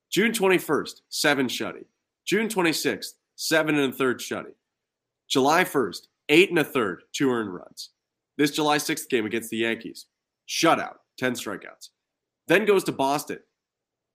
June 0.10 0.31
21st, 0.31 1.01
seven 1.10 1.47
shutty. 1.47 1.83
June 2.25 2.47
26th, 2.47 3.13
seven 3.36 3.77
and 3.77 3.93
a 3.93 3.95
third 3.95 4.19
shutty. 4.19 4.53
July 5.29 5.63
1st, 5.63 6.07
eight 6.29 6.49
and 6.49 6.59
a 6.59 6.63
third, 6.63 7.03
two 7.13 7.29
earned 7.31 7.53
runs. 7.53 7.89
This 8.37 8.51
July 8.51 8.77
6th 8.77 9.09
game 9.09 9.25
against 9.25 9.49
the 9.49 9.57
Yankees, 9.57 10.05
shutout, 10.47 10.95
10 11.17 11.33
strikeouts. 11.33 11.89
Then 12.47 12.65
goes 12.65 12.83
to 12.85 12.91
Boston, 12.91 13.39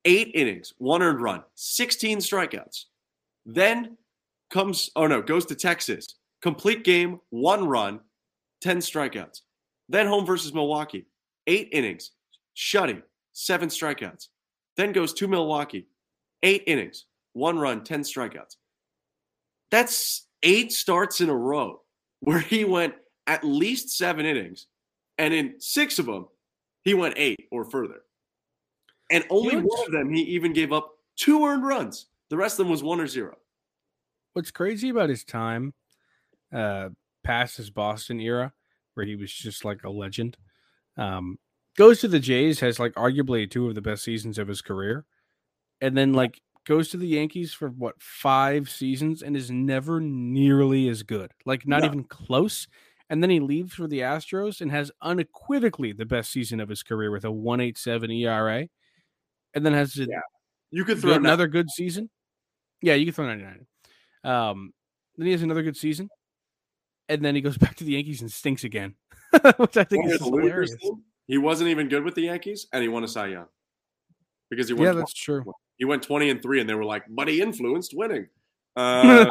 eight 0.05 0.31
innings, 0.35 0.73
one 0.79 1.03
earned 1.03 1.21
run, 1.21 1.43
16 1.55 2.19
strikeouts. 2.19 2.85
Then 3.45 3.97
comes, 4.51 4.91
oh 4.97 5.07
no, 5.07 5.21
goes 5.21 5.45
to 5.47 5.55
Texas, 5.55 6.07
complete 6.41 6.85
game, 6.85 7.21
one 7.31 7.67
run, 7.67 8.01
10 8.63 8.79
strikeouts. 8.79 9.41
Then 9.89 10.07
home 10.07 10.25
versus 10.25 10.55
Milwaukee, 10.55 11.07
eight 11.47 11.69
innings, 11.73 12.13
shutting, 12.55 13.03
seven 13.33 13.69
strikeouts. 13.69 14.29
Then 14.77 14.93
goes 14.93 15.13
to 15.15 15.29
Milwaukee, 15.29 15.89
eight 16.43 16.63
innings, 16.67 17.07
one 17.33 17.59
run, 17.59 17.85
10 17.85 18.03
strikeouts. 18.03 18.57
That's 19.71 20.27
eight 20.43 20.73
starts 20.73 21.21
in 21.21 21.29
a 21.29 21.37
row 21.37 21.83
where 22.21 22.39
he 22.39 22.65
went 22.65 22.95
at 23.27 23.45
least 23.45 23.91
seven 23.91 24.27
innings. 24.27 24.67
And 25.19 25.33
in 25.35 25.55
six 25.59 25.99
of 25.99 26.07
them, 26.07 26.27
he 26.83 26.95
went 26.95 27.15
eight 27.17 27.49
or 27.51 27.65
further. 27.65 28.03
And 29.11 29.25
only 29.31 29.57
one 29.57 29.87
of 29.87 29.93
them, 29.93 30.13
he 30.13 30.23
even 30.23 30.53
gave 30.53 30.73
up 30.73 30.93
two 31.17 31.45
earned 31.45 31.67
runs. 31.67 32.07
The 32.31 32.37
rest 32.37 32.55
of 32.55 32.65
them 32.65 32.71
was 32.71 32.83
one 32.83 33.01
or 33.01 33.07
zero. 33.07 33.37
What's 34.33 34.51
crazy 34.51 34.89
about 34.89 35.11
his 35.11 35.25
time 35.25 35.75
uh, 36.53 36.89
past 37.23 37.59
his 37.59 37.71
Boston 37.71 38.21
era, 38.21 38.53
where 38.95 39.05
he 39.05 39.17
was 39.17 39.33
just 39.33 39.65
like 39.65 39.85
a 39.85 39.91
legend, 39.91 40.39
um, 40.97 41.39
goes 41.77 42.01
to 42.01 42.09
the 42.09 42.19
Jays, 42.19 42.61
has 42.61 42.79
like 42.79 42.95
arguably 42.95 43.51
two 43.51 43.69
of 43.69 43.75
the 43.75 43.83
best 43.83 44.03
seasons 44.03 44.39
of 44.39 44.49
his 44.49 44.63
career, 44.63 45.05
and 45.81 45.97
then 45.97 46.15
like 46.15 46.41
goes 46.67 46.89
to 46.91 46.97
the 46.97 47.07
Yankees 47.07 47.53
for 47.53 47.69
what 47.69 48.01
five 48.01 48.71
seasons 48.71 49.23
and 49.23 49.37
is 49.37 49.51
never 49.51 50.01
nearly 50.01 50.89
as 50.89 51.03
good, 51.03 51.33
like 51.45 51.67
not 51.67 51.81
no. 51.81 51.87
even 51.87 52.05
close. 52.05 52.69
And 53.11 53.23
then 53.23 53.31
he 53.31 53.41
leaves 53.41 53.75
for 53.75 53.87
the 53.87 54.01
Astros 54.01 54.61
and 54.61 54.71
has 54.71 54.91
unequivocally 55.03 55.93
the 55.93 56.07
best 56.07 56.31
season 56.31 56.61
of 56.61 56.69
his 56.69 56.83
career 56.83 57.11
with 57.11 57.25
a 57.25 57.31
187 57.31 58.11
ERA 58.11 58.69
and 59.55 59.67
then 59.67 59.73
has 59.73 59.97
a, 59.99 60.03
yeah. 60.03 60.21
You 60.71 60.85
could 60.85 60.99
throw 60.99 61.13
another 61.13 61.47
good 61.47 61.71
season. 61.71 62.09
Yeah, 62.81 62.95
you 62.95 63.05
can 63.05 63.15
throw 63.15 63.27
99. 63.27 63.67
Um, 64.25 64.73
then 65.17 65.27
he 65.27 65.33
has 65.33 65.43
another 65.43 65.63
good 65.63 65.77
season, 65.77 66.09
and 67.09 67.23
then 67.23 67.35
he 67.35 67.41
goes 67.43 67.59
back 67.59 67.77
to 67.77 67.85
the 67.85 67.93
Yankees 67.93 68.23
and 68.23 68.33
stinks 68.33 68.65
again, 68.65 68.95
which 69.59 69.77
I 69.77 69.85
think 69.85 70.07
is 70.07 70.19
hilarious. 70.19 70.75
He 71.27 71.39
wasn't 71.39 71.71
even 71.71 71.89
good 71.89 72.05
with 72.05 72.15
the 72.15 72.23
Yankees, 72.23 72.67
and 72.73 72.83
he 72.83 72.89
won 72.89 73.05
a 73.05 73.09
Cy 73.09 73.29
Young 73.29 73.47
because 74.51 74.69
he 74.69 74.75
won. 74.75 74.85
Yeah, 74.85 74.93
20. 74.93 75.03
that's 75.03 75.15
true. 75.15 75.45
He 75.83 75.85
went 75.85 76.05
twenty 76.05 76.31
and 76.31 76.41
three, 76.41 76.61
and 76.61 76.71
they 76.71 76.75
were 76.75 76.85
like, 76.85 77.03
"But 77.09 77.27
he 77.27 77.43
influenced 77.43 77.93
winning." 77.93 78.29
Uh, 78.75 79.27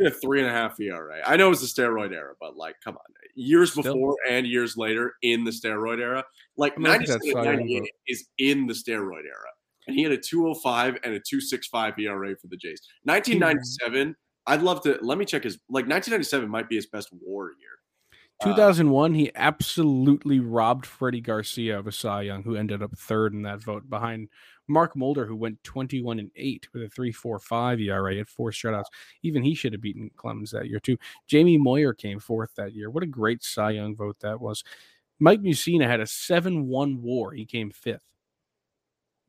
a 0.00 0.10
three 0.10 0.40
and 0.40 0.48
a 0.48 0.50
half 0.50 0.80
ERA. 0.80 1.20
I 1.26 1.36
know 1.36 1.48
it 1.48 1.50
was 1.50 1.60
the 1.60 1.82
steroid 1.82 2.14
era, 2.14 2.32
but 2.40 2.56
like, 2.56 2.76
come 2.82 2.94
on, 2.94 3.02
years 3.34 3.72
Still. 3.72 3.82
before 3.82 4.16
and 4.26 4.46
years 4.46 4.74
later 4.78 5.16
in 5.20 5.44
the 5.44 5.50
steroid 5.50 6.00
era, 6.00 6.24
like 6.56 6.78
97 6.78 7.20
98 7.30 7.90
is 8.06 8.26
in 8.38 8.66
the 8.66 8.72
steroid 8.72 9.26
era. 9.26 9.50
And 9.86 9.94
he 9.94 10.02
had 10.02 10.12
a 10.12 10.16
205 10.16 10.94
and 11.04 11.12
a 11.12 11.20
265 11.20 11.98
ERA 11.98 12.34
for 12.40 12.46
the 12.46 12.56
Jays. 12.56 12.80
1997, 13.02 14.16
I'd 14.46 14.62
love 14.62 14.80
to 14.84 14.98
let 15.02 15.18
me 15.18 15.26
check 15.26 15.44
his 15.44 15.56
like 15.68 15.86
1997 15.86 16.48
might 16.48 16.70
be 16.70 16.76
his 16.76 16.86
best 16.86 17.10
war 17.20 17.50
year. 17.60 17.68
2001, 18.44 19.10
uh, 19.10 19.14
he 19.14 19.30
absolutely 19.34 20.40
robbed 20.40 20.86
Freddie 20.86 21.20
Garcia 21.20 21.78
of 21.78 21.86
a 21.86 21.92
Cy 21.92 22.22
Young, 22.22 22.44
who 22.44 22.54
ended 22.54 22.82
up 22.82 22.96
third 22.96 23.34
in 23.34 23.42
that 23.42 23.60
vote 23.60 23.90
behind 23.90 24.28
Mark 24.68 24.96
Mulder, 24.96 25.26
who 25.26 25.36
went 25.36 25.62
21 25.64 26.18
and 26.18 26.30
8 26.36 26.68
with 26.72 26.82
a 26.82 26.86
3.45 26.86 27.80
ERA 27.86 28.16
at 28.16 28.28
four 28.28 28.50
shutouts. 28.50 28.86
Even 29.22 29.42
he 29.42 29.54
should 29.54 29.72
have 29.72 29.82
beaten 29.82 30.10
Clemens 30.16 30.50
that 30.50 30.68
year, 30.68 30.80
too. 30.80 30.96
Jamie 31.26 31.58
Moyer 31.58 31.94
came 31.94 32.20
fourth 32.20 32.54
that 32.56 32.74
year. 32.74 32.90
What 32.90 33.02
a 33.02 33.06
great 33.06 33.42
Cy 33.42 33.72
Young 33.72 33.96
vote 33.96 34.16
that 34.20 34.40
was. 34.40 34.62
Mike 35.18 35.40
Mussina 35.40 35.86
had 35.86 36.00
a 36.00 36.06
7 36.06 36.66
1 36.68 37.02
war. 37.02 37.32
He 37.32 37.44
came 37.44 37.70
fifth. 37.70 38.02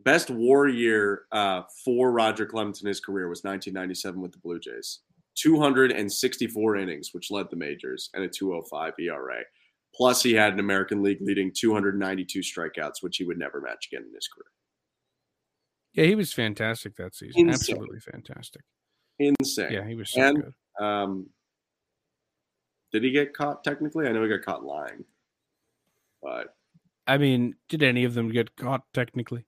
Best 0.03 0.29
war 0.29 0.67
year 0.67 1.23
uh, 1.31 1.63
for 1.83 2.11
Roger 2.11 2.45
Clemens 2.45 2.81
in 2.81 2.87
his 2.87 3.01
career 3.01 3.27
was 3.27 3.39
1997 3.39 4.21
with 4.21 4.31
the 4.31 4.37
Blue 4.37 4.59
Jays. 4.59 4.99
264 5.35 6.75
innings, 6.77 7.13
which 7.13 7.31
led 7.31 7.49
the 7.49 7.55
majors, 7.55 8.09
and 8.13 8.23
a 8.23 8.27
205 8.27 8.93
ERA. 8.99 9.41
Plus, 9.95 10.21
he 10.21 10.33
had 10.33 10.53
an 10.53 10.59
American 10.59 11.01
League 11.01 11.21
leading 11.21 11.51
292 11.53 12.39
strikeouts, 12.39 13.01
which 13.01 13.17
he 13.17 13.23
would 13.23 13.39
never 13.39 13.59
match 13.59 13.87
again 13.91 14.05
in 14.07 14.13
his 14.13 14.27
career. 14.27 14.51
Yeah, 15.93 16.05
he 16.05 16.15
was 16.15 16.33
fantastic 16.33 16.95
that 16.97 17.15
season. 17.15 17.49
Insane. 17.49 17.75
Absolutely 17.75 17.99
fantastic. 17.99 18.61
Insane. 19.17 19.71
Yeah, 19.71 19.87
he 19.87 19.95
was 19.95 20.11
so 20.11 20.21
and, 20.21 20.43
good. 20.43 20.85
Um, 20.85 21.29
did 22.91 23.03
he 23.03 23.11
get 23.11 23.33
caught 23.33 23.63
technically? 23.63 24.07
I 24.07 24.11
know 24.11 24.23
he 24.23 24.29
got 24.29 24.45
caught 24.45 24.63
lying. 24.63 25.03
But 26.21 26.55
I 27.07 27.17
mean, 27.17 27.55
did 27.69 27.83
any 27.83 28.03
of 28.03 28.13
them 28.13 28.29
get 28.31 28.55
caught 28.55 28.83
technically? 28.93 29.45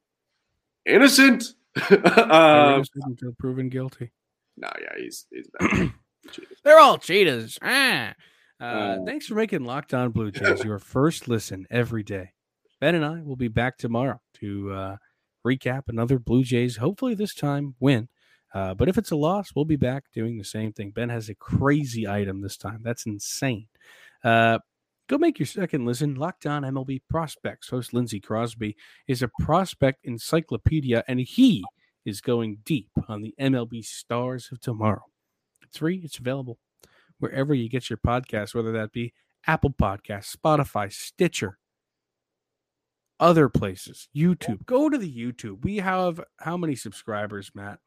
Innocent. 0.85 1.53
um, 1.89 2.83
until 2.95 3.33
proven 3.37 3.69
guilty. 3.69 4.11
No, 4.57 4.69
yeah, 4.81 4.93
he's 4.97 5.25
he's 5.31 5.49
They're 6.63 6.79
all 6.79 6.97
cheaters. 6.97 7.57
Ah. 7.61 8.13
Uh, 8.59 8.63
uh, 8.63 9.05
thanks 9.05 9.25
for 9.25 9.35
making 9.35 9.63
Locked 9.63 9.93
On 9.93 10.11
Blue 10.11 10.31
Jays 10.31 10.63
your 10.63 10.79
first 10.79 11.27
listen 11.27 11.65
every 11.71 12.03
day. 12.03 12.33
Ben 12.79 12.95
and 12.95 13.05
I 13.05 13.21
will 13.21 13.35
be 13.35 13.47
back 13.47 13.77
tomorrow 13.77 14.21
to 14.39 14.71
uh, 14.71 14.97
recap 15.45 15.83
another 15.87 16.19
Blue 16.19 16.43
Jays, 16.43 16.77
hopefully 16.77 17.15
this 17.15 17.33
time 17.33 17.75
win. 17.79 18.09
Uh, 18.53 18.73
but 18.73 18.89
if 18.89 18.97
it's 18.97 19.11
a 19.11 19.15
loss, 19.15 19.51
we'll 19.55 19.65
be 19.65 19.77
back 19.77 20.05
doing 20.13 20.37
the 20.37 20.43
same 20.43 20.73
thing. 20.73 20.91
Ben 20.91 21.09
has 21.09 21.29
a 21.29 21.35
crazy 21.35 22.07
item 22.07 22.41
this 22.41 22.57
time. 22.57 22.81
That's 22.83 23.05
insane. 23.05 23.67
Uh, 24.23 24.59
go 25.07 25.17
make 25.17 25.39
your 25.39 25.45
second 25.45 25.85
listen. 25.85 26.15
Locked 26.15 26.45
on 26.45 26.63
MLB 26.63 27.01
Prospects. 27.09 27.69
Host 27.69 27.93
Lindsey 27.93 28.19
Crosby 28.19 28.75
is 29.07 29.21
a 29.21 29.31
prospect 29.39 30.03
encyclopedia, 30.03 31.03
and 31.07 31.19
he 31.19 31.63
is 32.03 32.19
going 32.19 32.57
deep 32.65 32.89
on 33.07 33.21
the 33.21 33.33
MLB 33.39 33.85
stars 33.85 34.49
of 34.51 34.59
tomorrow. 34.59 35.03
It's 35.63 35.77
free, 35.77 36.01
it's 36.03 36.19
available 36.19 36.57
wherever 37.19 37.53
you 37.53 37.69
get 37.69 37.89
your 37.89 37.97
podcast, 37.97 38.53
whether 38.53 38.71
that 38.73 38.91
be 38.91 39.13
Apple 39.47 39.71
Podcasts, 39.71 40.35
Spotify, 40.35 40.91
Stitcher, 40.91 41.57
other 43.21 43.47
places, 43.47 44.09
YouTube. 44.15 44.65
Go 44.65 44.89
to 44.89 44.97
the 44.97 45.09
YouTube. 45.09 45.63
We 45.63 45.77
have 45.77 46.19
how 46.39 46.57
many 46.57 46.75
subscribers, 46.75 47.51
Matt? 47.53 47.79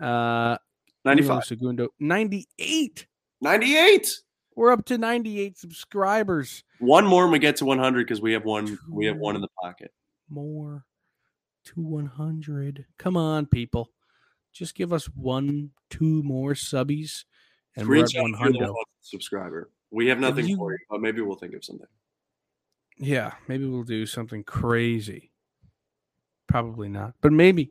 Uh, 0.00 0.56
95. 1.04 1.44
Segundo, 1.44 1.88
98. 2.00 3.06
98. 3.40 4.08
We're 4.54 4.70
up 4.70 4.84
to 4.86 4.98
98 4.98 5.58
subscribers. 5.58 6.62
One 6.78 7.06
more 7.06 7.24
and 7.24 7.32
we 7.32 7.38
get 7.38 7.56
to 7.56 7.64
100 7.64 8.06
because 8.06 8.20
we 8.22 8.32
have 8.32 8.44
one. 8.44 8.78
We 8.88 9.06
have 9.06 9.16
one 9.16 9.34
in 9.34 9.40
the 9.42 9.48
pocket. 9.60 9.92
More 10.30 10.84
to 11.66 11.80
100. 11.80 12.84
Come 12.98 13.16
on, 13.16 13.46
people. 13.46 13.90
Just 14.52 14.74
give 14.74 14.92
us 14.92 15.06
one, 15.06 15.70
two 15.90 16.22
more 16.22 16.52
subbies, 16.52 17.24
and 17.74 17.88
we're 17.88 18.02
at 18.04 18.10
Screenshot 18.10 18.34
if 18.34 18.40
you're 18.40 18.52
the 18.52 18.58
100. 18.58 18.74
subscriber. 19.00 19.70
We 19.90 20.06
have 20.08 20.20
nothing 20.20 20.46
you- 20.46 20.56
for 20.56 20.72
you, 20.72 20.78
but 20.90 21.00
maybe 21.00 21.22
we'll 21.22 21.36
think 21.36 21.54
of 21.54 21.64
something. 21.64 21.86
Yeah, 23.02 23.34
maybe 23.48 23.66
we'll 23.66 23.82
do 23.82 24.06
something 24.06 24.44
crazy. 24.44 25.32
Probably 26.46 26.88
not, 26.88 27.14
but 27.20 27.32
maybe. 27.32 27.68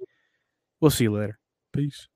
We'll 0.82 0.91
see 0.91 1.06
you 1.06 1.13
later. 1.13 1.39
Peace. 1.74 2.08